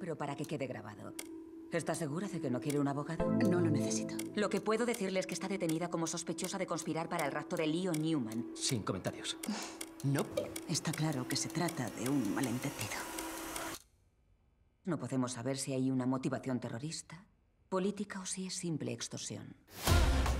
pero 0.00 0.18
para 0.18 0.34
que 0.34 0.44
quede 0.44 0.66
grabado. 0.66 1.14
¿Está 1.70 1.94
segura 1.94 2.26
de 2.26 2.40
que 2.40 2.50
no 2.50 2.60
quiere 2.60 2.80
un 2.80 2.88
abogado? 2.88 3.30
No 3.30 3.60
lo 3.60 3.70
necesito. 3.70 4.16
Lo 4.34 4.50
que 4.50 4.60
puedo 4.60 4.84
decirle 4.86 5.20
es 5.20 5.26
que 5.28 5.34
está 5.34 5.46
detenida 5.46 5.88
como 5.88 6.08
sospechosa 6.08 6.58
de 6.58 6.66
conspirar 6.66 7.08
para 7.08 7.26
el 7.26 7.30
rapto 7.30 7.54
de 7.54 7.68
Leo 7.68 7.92
Newman. 7.92 8.44
Sin 8.54 8.82
comentarios. 8.82 9.36
No. 10.04 10.24
Está 10.68 10.92
claro 10.92 11.26
que 11.26 11.34
se 11.34 11.48
trata 11.48 11.90
de 11.90 12.08
un 12.08 12.32
malentendido. 12.32 12.94
No 14.84 14.96
podemos 14.96 15.32
saber 15.32 15.58
si 15.58 15.72
hay 15.72 15.90
una 15.90 16.06
motivación 16.06 16.60
terrorista, 16.60 17.24
política 17.68 18.20
o 18.20 18.24
si 18.24 18.46
es 18.46 18.54
simple 18.54 18.92
extorsión. 18.92 19.56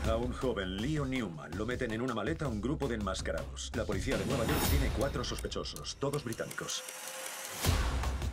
A 0.07 0.15
un 0.15 0.33
joven 0.33 0.77
Leo 0.77 1.05
Newman 1.05 1.59
lo 1.59 1.67
meten 1.67 1.91
en 1.91 2.03
una 2.03 2.15
maleta 2.15 2.47
un 2.47 2.61
grupo 2.61 2.87
de 2.87 2.95
enmascarados. 2.95 3.73
La 3.75 3.85
policía 3.85 4.17
de 4.17 4.27
Nueva 4.27 4.47
York 4.47 4.61
tiene 4.71 4.91
cuatro 4.97 5.25
sospechosos, 5.25 5.97
todos 5.99 6.23
británicos. 6.23 6.85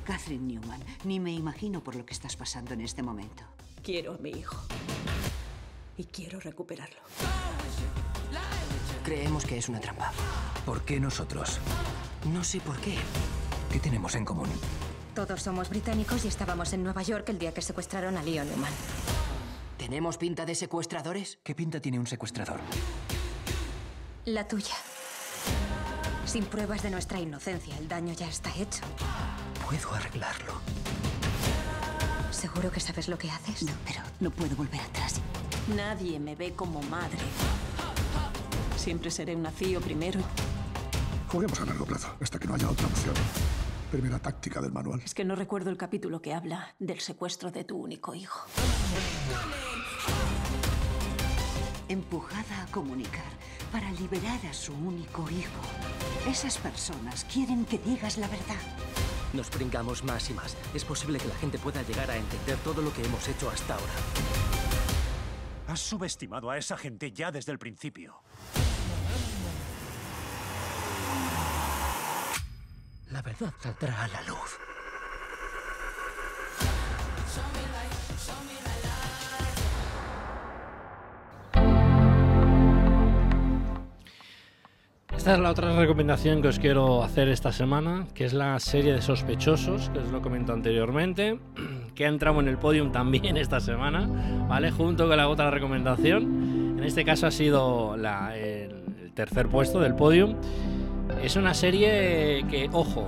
Catherine 0.05 0.45
Newman, 0.45 0.79
ni 1.03 1.19
me 1.19 1.31
imagino 1.31 1.83
por 1.83 1.95
lo 1.95 2.05
que 2.05 2.13
estás 2.13 2.35
pasando 2.35 2.73
en 2.73 2.81
este 2.81 3.01
momento. 3.01 3.43
Quiero 3.83 4.13
a 4.13 4.17
mi 4.19 4.29
hijo. 4.29 4.55
Y 5.97 6.05
quiero 6.05 6.39
recuperarlo. 6.39 6.99
Creemos 9.03 9.45
que 9.45 9.57
es 9.57 9.69
una 9.69 9.79
trampa. 9.79 10.11
¿Por 10.65 10.83
qué 10.83 10.99
nosotros? 10.99 11.59
No 12.31 12.43
sé 12.43 12.59
por 12.59 12.77
qué. 12.79 12.95
¿Qué 13.71 13.79
tenemos 13.79 14.15
en 14.15 14.25
común? 14.25 14.49
Todos 15.13 15.41
somos 15.41 15.69
británicos 15.69 16.25
y 16.25 16.27
estábamos 16.27 16.73
en 16.73 16.83
Nueva 16.83 17.01
York 17.01 17.29
el 17.29 17.39
día 17.39 17.53
que 17.53 17.61
secuestraron 17.61 18.17
a 18.17 18.23
Leo 18.23 18.43
Newman. 18.43 18.73
¿Tenemos 19.77 20.17
pinta 20.17 20.45
de 20.45 20.55
secuestradores? 20.55 21.39
¿Qué 21.43 21.55
pinta 21.55 21.79
tiene 21.79 21.99
un 21.99 22.07
secuestrador? 22.07 22.59
La 24.25 24.47
tuya. 24.47 24.75
Sin 26.25 26.43
pruebas 26.45 26.81
de 26.81 26.89
nuestra 26.89 27.19
inocencia, 27.19 27.77
el 27.77 27.87
daño 27.87 28.13
ya 28.13 28.27
está 28.27 28.49
hecho. 28.55 28.81
Puedo 29.65 29.93
arreglarlo. 29.93 30.53
¿Seguro 32.31 32.71
que 32.71 32.79
sabes 32.79 33.07
lo 33.07 33.17
que 33.17 33.31
haces? 33.31 33.63
No, 33.63 33.71
pero 33.85 34.01
no 34.19 34.29
puedo 34.29 34.55
volver 34.55 34.79
atrás. 34.81 35.15
Nadie 35.75 36.19
me 36.19 36.35
ve 36.35 36.53
como 36.53 36.81
madre. 36.83 37.17
Siempre 38.77 39.09
seré 39.09 39.35
un 39.35 39.41
nacido 39.41 39.81
primero. 39.81 40.19
Juguemos 41.31 41.59
a 41.59 41.65
largo 41.65 41.85
plazo, 41.85 42.15
hasta 42.21 42.37
que 42.37 42.47
no 42.47 42.53
haya 42.53 42.69
otra 42.69 42.85
opción. 42.85 43.15
Primera 43.91 44.19
táctica 44.19 44.61
del 44.61 44.71
manual. 44.71 45.01
Es 45.03 45.15
que 45.15 45.25
no 45.25 45.35
recuerdo 45.35 45.71
el 45.71 45.77
capítulo 45.77 46.21
que 46.21 46.33
habla 46.33 46.75
del 46.77 46.99
secuestro 46.99 47.49
de 47.49 47.63
tu 47.63 47.77
único 47.77 48.13
hijo. 48.13 48.45
Empujada 51.87 52.63
a 52.63 52.65
comunicar 52.67 53.23
para 53.71 53.91
liberar 53.91 54.45
a 54.45 54.53
su 54.53 54.73
único 54.73 55.29
hijo. 55.31 55.61
Esas 56.29 56.57
personas 56.57 57.25
quieren 57.25 57.65
que 57.65 57.79
digas 57.79 58.17
la 58.17 58.27
verdad. 58.27 58.94
Nos 59.35 59.49
pringamos 59.49 60.03
más 60.03 60.29
y 60.29 60.33
más. 60.33 60.55
Es 60.73 60.85
posible 60.85 61.19
que 61.19 61.27
la 61.27 61.35
gente 61.35 61.59
pueda 61.59 61.81
llegar 61.81 62.09
a 62.09 62.15
entender 62.15 62.57
todo 62.59 62.81
lo 62.81 62.93
que 62.93 63.03
hemos 63.03 63.27
hecho 63.27 63.49
hasta 63.49 63.73
ahora. 63.73 63.93
Has 65.67 65.79
subestimado 65.81 66.49
a 66.49 66.57
esa 66.57 66.77
gente 66.77 67.11
ya 67.11 67.31
desde 67.31 67.51
el 67.51 67.59
principio. 67.59 68.21
La 73.11 73.21
verdad 73.21 73.53
saldrá 73.61 74.03
a 74.03 74.07
la 74.07 74.21
luz. 74.23 74.57
Esta 85.25 85.37
es 85.37 85.41
la 85.41 85.49
otra 85.49 85.75
recomendación 85.75 86.43
que 86.43 86.49
os 86.49 86.59
quiero 86.59 87.03
hacer 87.03 87.29
esta 87.29 87.51
semana, 87.51 88.05
que 88.13 88.25
es 88.25 88.33
la 88.33 88.59
serie 88.59 88.93
de 88.93 89.01
sospechosos, 89.01 89.89
que 89.89 89.97
os 89.97 90.11
lo 90.11 90.21
comento 90.21 90.53
anteriormente, 90.53 91.39
que 91.95 92.05
ha 92.05 92.09
entrado 92.09 92.39
en 92.41 92.47
el 92.47 92.59
podium 92.59 92.91
también 92.91 93.35
esta 93.37 93.59
semana, 93.59 94.07
¿vale? 94.47 94.69
Junto 94.69 95.07
con 95.07 95.17
la 95.17 95.27
otra 95.27 95.49
recomendación. 95.49 96.77
En 96.77 96.83
este 96.83 97.03
caso 97.03 97.25
ha 97.25 97.31
sido 97.31 97.95
el, 97.95 99.11
tercer 99.15 99.47
puesto 99.47 99.79
del 99.79 99.95
podium. 99.95 100.35
Es 101.23 101.37
una 101.37 101.55
serie 101.55 102.45
que, 102.47 102.69
ojo, 102.71 103.07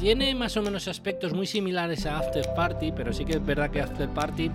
tiene 0.00 0.34
más 0.34 0.56
o 0.56 0.62
menos 0.62 0.88
aspectos 0.88 1.32
muy 1.34 1.46
similares 1.46 2.06
a 2.06 2.18
After 2.18 2.54
Party, 2.54 2.90
pero 2.92 3.12
sí 3.12 3.24
que 3.24 3.34
es 3.34 3.44
verdad 3.44 3.70
que 3.70 3.80
After 3.82 4.08
Party 4.08 4.50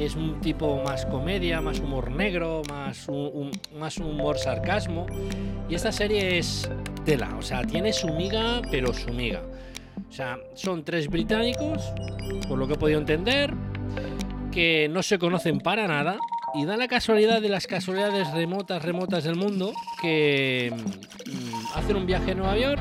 es 0.00 0.16
un 0.16 0.40
tipo 0.40 0.82
más 0.82 1.04
comedia, 1.06 1.60
más 1.60 1.78
humor 1.78 2.10
negro, 2.10 2.62
más, 2.68 3.06
un, 3.08 3.30
un- 3.34 3.78
más 3.78 3.98
humor 3.98 4.38
sarcasmo. 4.38 5.06
Y 5.68 5.74
esta 5.74 5.92
serie 5.92 6.38
es 6.38 6.70
tela, 7.04 7.36
o 7.38 7.42
sea, 7.42 7.62
tiene 7.64 7.92
su 7.92 8.08
miga, 8.08 8.62
pero 8.70 8.94
su 8.94 9.10
miga. 9.12 9.42
O 10.08 10.12
sea, 10.12 10.38
son 10.54 10.82
tres 10.84 11.08
británicos, 11.08 11.82
por 12.48 12.58
lo 12.58 12.66
que 12.66 12.72
he 12.72 12.78
podido 12.78 12.98
entender, 12.98 13.52
que 14.50 14.88
no 14.90 15.02
se 15.02 15.18
conocen 15.18 15.60
para 15.60 15.86
nada. 15.86 16.16
Y 16.54 16.64
da 16.64 16.78
la 16.78 16.88
casualidad 16.88 17.42
de 17.42 17.50
las 17.50 17.66
casualidades 17.66 18.32
remotas, 18.32 18.82
remotas 18.82 19.24
del 19.24 19.36
mundo, 19.36 19.72
que 20.00 20.72
mm, 20.74 21.76
hacen 21.78 21.96
un 21.96 22.06
viaje 22.06 22.30
a 22.30 22.34
Nueva 22.34 22.56
York 22.56 22.80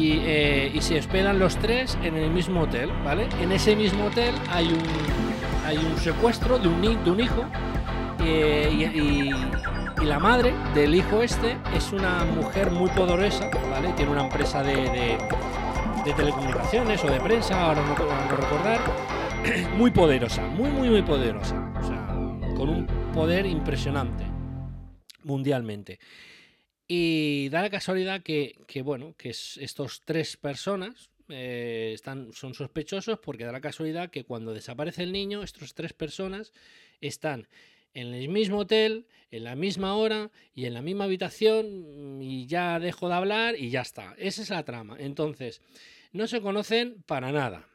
y, 0.00 0.20
eh, 0.24 0.70
y 0.74 0.80
se 0.80 0.98
hospedan 0.98 1.38
los 1.38 1.56
tres 1.56 1.98
en 2.02 2.16
el 2.16 2.30
mismo 2.30 2.62
hotel, 2.62 2.90
¿vale? 3.04 3.26
En 3.42 3.52
ese 3.52 3.76
mismo 3.76 4.06
hotel 4.06 4.34
hay 4.50 4.66
un, 4.68 4.82
hay 5.66 5.76
un 5.76 5.96
secuestro 5.98 6.58
de 6.58 6.68
un, 6.68 6.80
de 7.04 7.10
un 7.10 7.20
hijo 7.20 7.44
eh, 8.24 8.68
y, 8.72 8.84
y- 8.98 9.30
y 10.00 10.04
la 10.06 10.18
madre 10.18 10.54
del 10.74 10.94
hijo 10.94 11.20
este 11.22 11.58
es 11.76 11.92
una 11.92 12.24
mujer 12.24 12.70
muy 12.70 12.88
poderosa, 12.90 13.50
¿vale? 13.70 13.92
Tiene 13.96 14.12
una 14.12 14.22
empresa 14.24 14.62
de, 14.62 14.74
de- 14.74 15.18
de 16.04 16.12
telecomunicaciones 16.14 17.04
o 17.04 17.08
de 17.10 17.20
prensa, 17.20 17.62
ahora 17.66 17.82
no, 17.82 17.88
no 17.94 18.36
recordar, 18.36 18.80
muy 19.76 19.90
poderosa, 19.90 20.40
muy, 20.46 20.70
muy, 20.70 20.88
muy 20.88 21.02
poderosa. 21.02 21.70
O 21.78 21.86
sea, 21.86 22.06
con 22.56 22.70
un 22.70 22.86
poder 23.12 23.44
impresionante 23.44 24.24
mundialmente. 25.24 25.98
Y 26.92 27.48
da 27.50 27.62
la 27.62 27.70
casualidad 27.70 28.20
que, 28.20 28.58
que, 28.66 28.82
bueno, 28.82 29.14
que 29.16 29.30
es- 29.30 29.56
estos 29.58 30.02
tres 30.04 30.36
personas 30.36 31.08
eh, 31.28 31.92
están, 31.94 32.32
son 32.32 32.52
sospechosos 32.54 33.20
porque 33.20 33.44
da 33.44 33.52
la 33.52 33.60
casualidad 33.60 34.10
que 34.10 34.24
cuando 34.24 34.52
desaparece 34.52 35.04
el 35.04 35.12
niño, 35.12 35.44
estas 35.44 35.72
tres 35.74 35.92
personas 35.92 36.52
están 37.00 37.46
en 37.94 38.12
el 38.12 38.28
mismo 38.28 38.58
hotel, 38.58 39.06
en 39.30 39.44
la 39.44 39.54
misma 39.54 39.94
hora 39.94 40.32
y 40.52 40.64
en 40.64 40.74
la 40.74 40.82
misma 40.82 41.04
habitación 41.04 42.18
y 42.20 42.46
ya 42.48 42.80
dejo 42.80 43.08
de 43.08 43.14
hablar 43.14 43.54
y 43.56 43.70
ya 43.70 43.82
está. 43.82 44.16
Esa 44.18 44.42
es 44.42 44.50
la 44.50 44.64
trama. 44.64 44.96
Entonces, 44.98 45.62
no 46.12 46.26
se 46.26 46.40
conocen 46.40 47.04
para 47.06 47.30
nada. 47.30 47.69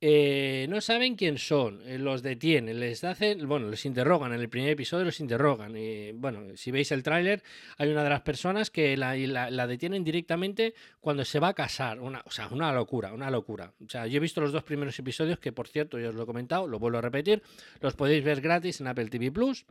Eh, 0.00 0.66
no 0.68 0.80
saben 0.80 1.16
quién 1.16 1.38
son, 1.38 1.82
eh, 1.84 1.98
los 1.98 2.22
detienen, 2.22 2.78
les 2.78 3.02
hacen, 3.02 3.48
bueno, 3.48 3.68
les 3.68 3.84
interrogan, 3.84 4.32
en 4.32 4.40
el 4.40 4.48
primer 4.48 4.70
episodio 4.70 5.04
los 5.04 5.18
interrogan. 5.18 5.76
y, 5.76 6.12
bueno, 6.12 6.56
si 6.56 6.70
veis 6.70 6.92
el 6.92 7.02
tráiler, 7.02 7.42
hay 7.78 7.90
una 7.90 8.04
de 8.04 8.10
las 8.10 8.20
personas 8.20 8.70
que 8.70 8.96
la- 8.96 9.16
la 9.50 9.66
detienen 9.66 10.04
directamente 10.04 10.74
cuando 11.00 11.24
se 11.24 11.40
va 11.40 11.48
a 11.48 11.54
casar. 11.54 11.98
Una, 12.00 12.22
o 12.24 12.30
sea, 12.30 12.46
una 12.48 12.72
locura, 12.72 13.12
una 13.12 13.28
locura. 13.30 13.72
O 13.84 13.88
sea, 13.88 14.06
yo 14.06 14.18
he 14.18 14.20
visto 14.20 14.40
los 14.40 14.52
dos 14.52 14.62
primeros 14.62 14.96
episodios, 15.00 15.40
que 15.40 15.50
por 15.50 15.66
cierto, 15.66 15.98
ya 15.98 16.10
os 16.10 16.14
lo 16.14 16.22
he 16.22 16.26
comentado, 16.26 16.68
lo 16.68 16.78
vuelvo 16.78 16.98
a 16.98 17.02
repetir, 17.02 17.42
los 17.80 17.94
podéis 17.94 18.22
ver 18.22 18.40
gratis 18.40 18.80
en 18.80 18.86
Apple 18.86 19.08
TV 19.08 19.32
Plus. 19.32 19.66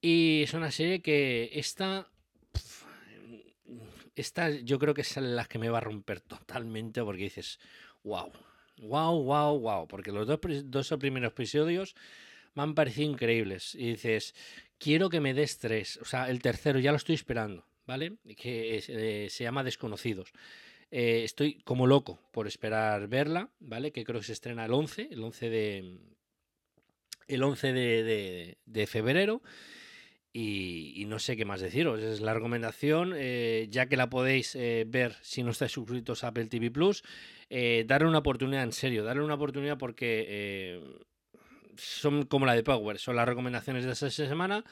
Y 0.00 0.42
es 0.42 0.52
una 0.54 0.70
serie 0.72 1.00
que 1.00 1.50
está 1.54 2.08
esta 4.16 4.50
yo 4.50 4.78
creo 4.78 4.94
que 4.94 5.00
es 5.02 5.16
la 5.16 5.44
que 5.44 5.58
me 5.58 5.68
va 5.68 5.78
a 5.78 5.80
romper 5.80 6.20
totalmente 6.20 7.02
porque 7.02 7.22
dices, 7.24 7.58
wow, 8.04 8.30
wow, 8.78 9.22
wow, 9.22 9.58
wow, 9.58 9.86
porque 9.88 10.12
los 10.12 10.26
dos, 10.26 10.38
pri- 10.38 10.62
dos 10.64 10.92
primeros 10.98 11.32
episodios 11.32 11.94
me 12.54 12.62
han 12.62 12.74
parecido 12.74 13.10
increíbles 13.10 13.74
y 13.74 13.90
dices, 13.92 14.34
quiero 14.78 15.08
que 15.10 15.20
me 15.20 15.34
des 15.34 15.58
tres, 15.58 15.98
o 16.02 16.04
sea, 16.04 16.28
el 16.30 16.40
tercero 16.40 16.78
ya 16.78 16.90
lo 16.92 16.96
estoy 16.96 17.14
esperando, 17.14 17.66
¿vale? 17.86 18.14
Que 18.36 18.76
eh, 18.86 19.28
se 19.30 19.44
llama 19.44 19.64
Desconocidos. 19.64 20.32
Eh, 20.90 21.22
estoy 21.24 21.54
como 21.64 21.86
loco 21.88 22.20
por 22.30 22.46
esperar 22.46 23.08
verla, 23.08 23.50
¿vale? 23.58 23.90
Que 23.90 24.04
creo 24.04 24.20
que 24.20 24.26
se 24.26 24.32
estrena 24.32 24.64
el 24.66 24.72
11, 24.72 25.08
el 25.10 25.24
11 25.24 25.50
de, 25.50 25.98
el 27.26 27.42
11 27.42 27.72
de, 27.72 28.02
de- 28.04 28.58
de 28.66 28.86
febrero. 28.86 29.42
Y, 30.36 31.04
no 31.06 31.20
sé 31.20 31.36
qué 31.36 31.44
más 31.44 31.60
deciros. 31.60 32.02
Es 32.02 32.20
la 32.20 32.34
recomendación, 32.34 33.12
eh, 33.16 33.68
ya 33.70 33.86
que 33.86 33.96
la 33.96 34.10
podéis 34.10 34.56
eh, 34.56 34.84
ver 34.84 35.14
si 35.22 35.44
no 35.44 35.52
estáis 35.52 35.70
suscritos 35.70 36.24
a 36.24 36.28
Apple 36.28 36.46
TV 36.46 36.72
Plus, 36.72 37.04
eh, 37.50 37.84
darle 37.86 38.08
una 38.08 38.18
oportunidad 38.18 38.64
en 38.64 38.72
serio, 38.72 39.04
darle 39.04 39.22
una 39.22 39.34
oportunidad 39.34 39.78
porque 39.78 40.82
son 41.76 42.24
como 42.24 42.46
la 42.46 42.54
de 42.56 42.64
Power, 42.64 42.98
son 42.98 43.14
las 43.14 43.28
recomendaciones 43.28 43.84
de 43.84 43.92
esta 43.92 44.10
semana, 44.10 44.64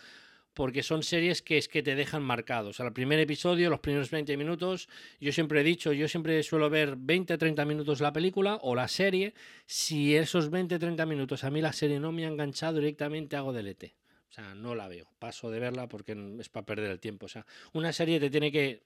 porque 0.52 0.82
son 0.82 1.04
series 1.04 1.42
que 1.42 1.58
es 1.58 1.68
que 1.68 1.84
te 1.84 1.94
dejan 1.94 2.24
marcados. 2.24 2.80
El 2.80 2.92
primer 2.92 3.20
episodio, 3.20 3.70
los 3.70 3.78
primeros 3.78 4.10
20 4.10 4.36
minutos, 4.36 4.88
yo 5.20 5.30
siempre 5.30 5.60
he 5.60 5.64
dicho, 5.64 5.92
yo 5.92 6.08
siempre 6.08 6.42
suelo 6.42 6.70
ver 6.70 6.96
20-30 6.96 7.64
minutos 7.66 8.00
la 8.00 8.12
película 8.12 8.58
o 8.62 8.74
la 8.74 8.88
serie. 8.88 9.32
Si 9.66 10.16
esos 10.16 10.50
20-30 10.50 11.06
minutos 11.06 11.44
a 11.44 11.50
mí 11.50 11.60
la 11.60 11.72
serie 11.72 12.00
no 12.00 12.10
me 12.10 12.24
ha 12.24 12.28
enganchado 12.28 12.80
directamente, 12.80 13.36
hago 13.36 13.52
delete. 13.52 13.94
O 14.32 14.34
sea, 14.34 14.54
no 14.54 14.74
la 14.74 14.88
veo. 14.88 15.06
Paso 15.18 15.50
de 15.50 15.60
verla 15.60 15.88
porque 15.90 16.16
es 16.40 16.48
para 16.48 16.64
perder 16.64 16.90
el 16.90 17.00
tiempo. 17.00 17.26
O 17.26 17.28
sea, 17.28 17.44
una 17.74 17.92
serie 17.92 18.18
te 18.18 18.30
tiene 18.30 18.50
que. 18.50 18.80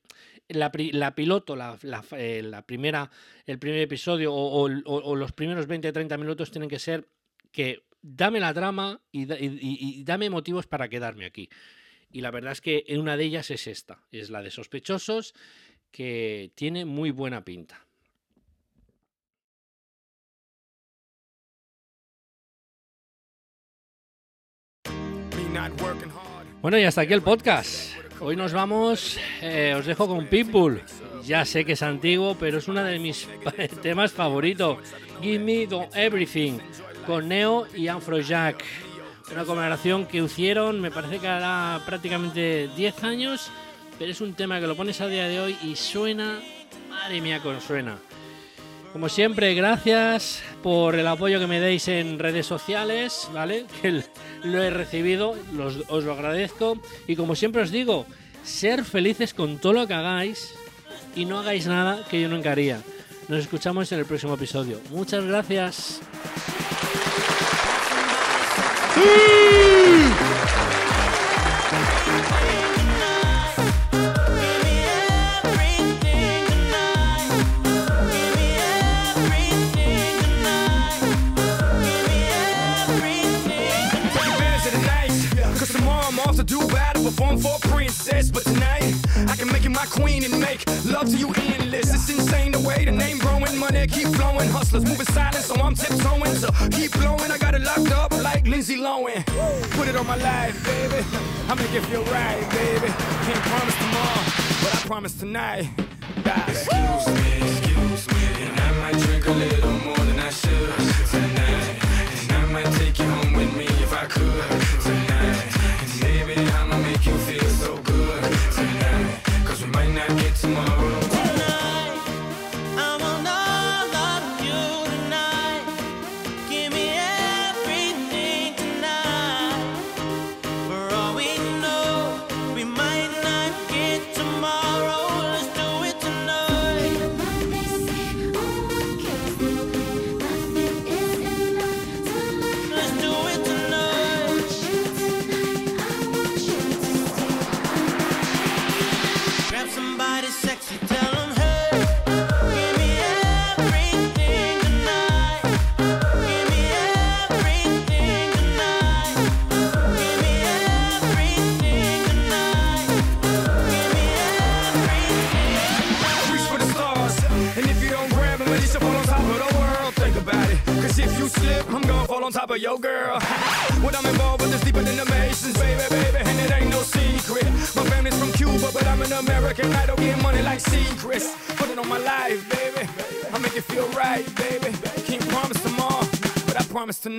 La, 0.49 0.73
la 0.75 1.15
piloto, 1.15 1.55
la, 1.55 1.79
la 1.83 2.05
eh, 2.19 2.43
la 2.43 2.63
primera, 2.67 3.13
el 3.47 3.61
primer 3.61 3.79
episodio 3.81 4.35
o, 4.35 4.69
los 4.69 5.33
primeros 5.33 5.69
20-30 5.69 6.19
minutos 6.19 6.51
tienen 6.51 6.69
que 6.69 6.81
ser 6.81 7.07
que 7.53 7.85
dame 8.03 8.41
la 8.41 8.53
trama 8.53 9.01
y- 9.13 9.27
y 9.31 10.03
dame 10.03 10.31
motivos 10.31 10.67
para 10.67 10.89
quedarme 10.89 11.27
aquí. 11.27 11.49
Y 12.11 12.23
la 12.23 12.33
verdad 12.33 12.51
es 12.51 12.61
que 12.61 12.85
una 12.99 13.17
de 13.17 13.25
ellas 13.25 13.51
es 13.53 13.69
esta, 13.69 14.03
es 14.11 14.31
la 14.31 14.43
de 14.43 14.51
sospechosos, 14.51 15.33
que 15.93 16.51
tiene 16.57 16.85
muy 16.85 17.13
buena 17.13 17.45
pinta. 17.45 17.86
Bueno, 26.61 26.79
y 26.79 26.85
hasta 26.85 27.03
aquí 27.03 27.13
el 27.13 27.23
podcast. 27.23 27.93
Hoy 28.21 28.37
nos 28.37 28.53
vamos, 28.53 29.19
eh, 29.41 29.75
os 29.79 29.87
dejo 29.87 30.07
con 30.07 30.27
Pitbull. 30.27 30.83
Ya 31.25 31.45
sé 31.45 31.65
que 31.65 31.73
es 31.73 31.83
antiguo, 31.83 32.37
pero 32.39 32.59
es 32.59 32.69
uno 32.69 32.83
de 32.83 32.99
mis 32.99 33.29
temas 33.83 34.13
favoritos. 34.13 34.79
Give 35.23 35.39
Me 35.39 35.67
the 35.67 35.89
Everything, 35.95 36.59
con 37.07 37.29
Neo 37.29 37.67
y 37.75 37.89
Afrojack. 37.89 38.65
Una 39.33 39.45
colaboración 39.45 40.07
que 40.07 40.19
hicieron, 40.19 40.81
me 40.81 40.91
parece 40.91 41.19
que 41.19 41.29
hará 41.29 41.81
prácticamente 41.85 42.69
10 42.77 43.05
años, 43.05 43.51
pero 43.99 44.11
es 44.11 44.21
un 44.21 44.35
tema 44.35 44.61
que 44.61 44.67
lo 44.67 44.77
pones 44.77 45.01
a 45.01 45.09
día 45.09 45.27
de 45.27 45.41
hoy 45.41 45.57
y 45.63 45.75
suena, 45.77 46.39
madre 46.89 47.21
mía, 47.21 47.41
cómo 47.43 47.61
suena. 47.61 47.99
Como 48.97 49.11
siempre, 49.11 49.53
gracias 49.53 50.43
por 50.63 50.95
el 50.95 51.07
apoyo 51.07 51.39
que 51.39 51.47
me 51.47 51.61
deis 51.61 51.87
en 51.87 52.19
redes 52.19 52.47
sociales, 52.47 53.29
¿vale? 53.31 53.67
Que 53.83 54.03
lo 54.43 54.63
he 54.63 54.71
recibido, 54.71 55.35
os 55.89 56.05
lo 56.05 56.13
agradezco. 56.13 56.79
Y 57.07 57.15
como 57.15 57.37
siempre 57.37 57.61
os 57.61 57.71
digo, 57.71 58.07
ser 58.43 58.87
felices 58.87 59.35
con 59.35 59.59
todo 59.59 59.75
lo 59.75 59.87
que 59.87 59.93
hagáis 59.93 60.55
y 61.15 61.27
no 61.27 61.41
hagáis 61.41 61.67
nada 61.67 62.07
que 62.09 62.23
yo 62.23 62.29
nunca 62.31 62.53
haría. 62.53 62.81
Nos 63.29 63.41
escuchamos 63.41 63.93
en 63.93 63.99
el 63.99 64.07
próximo 64.07 64.33
episodio. 64.33 64.81
Muchas 64.91 65.27
gracias. 65.27 66.01
Advance 68.97 69.46
queen 89.91 90.25
and 90.25 90.41
make 90.41 90.65
love 90.85 91.09
to 91.11 91.17
you 91.17 91.33
endless. 91.35 91.93
It's 91.95 92.09
insane 92.09 92.53
the 92.53 92.61
way 92.61 92.85
the 92.85 92.93
name 92.93 93.19
growing, 93.19 93.59
money 93.59 93.87
keep 93.87 94.09
flowing. 94.09 94.49
Hustlers 94.49 94.85
moving 94.85 95.07
silent, 95.07 95.45
so 95.45 95.55
I'm 95.57 95.75
tiptoeing. 95.75 96.35
So 96.35 96.49
keep 96.71 96.93
blowing, 96.93 97.31
I 97.31 97.39
got 97.39 97.55
it 97.55 97.63
locked 97.63 97.93
up 97.93 98.13
like 98.23 98.47
Lindsay 98.47 98.77
Lohan. 98.77 99.25
Put 99.77 99.89
it 99.89 99.97
on 99.97 100.07
my 100.07 100.17
life, 100.17 100.57
baby. 100.65 101.05
I 101.49 101.55
make 101.55 101.73
it 101.73 101.85
feel 101.87 102.05
right, 102.05 102.41
baby. 102.51 102.89
Can't 103.27 103.45
promise 103.51 103.77
tomorrow, 103.77 104.23
but 104.63 104.75
I 104.75 104.87
promise 104.87 105.15
tonight. 105.15 105.69
Excuse 106.49 107.07
me, 107.07 107.49
excuse 107.49 107.76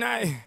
night. 0.08 0.37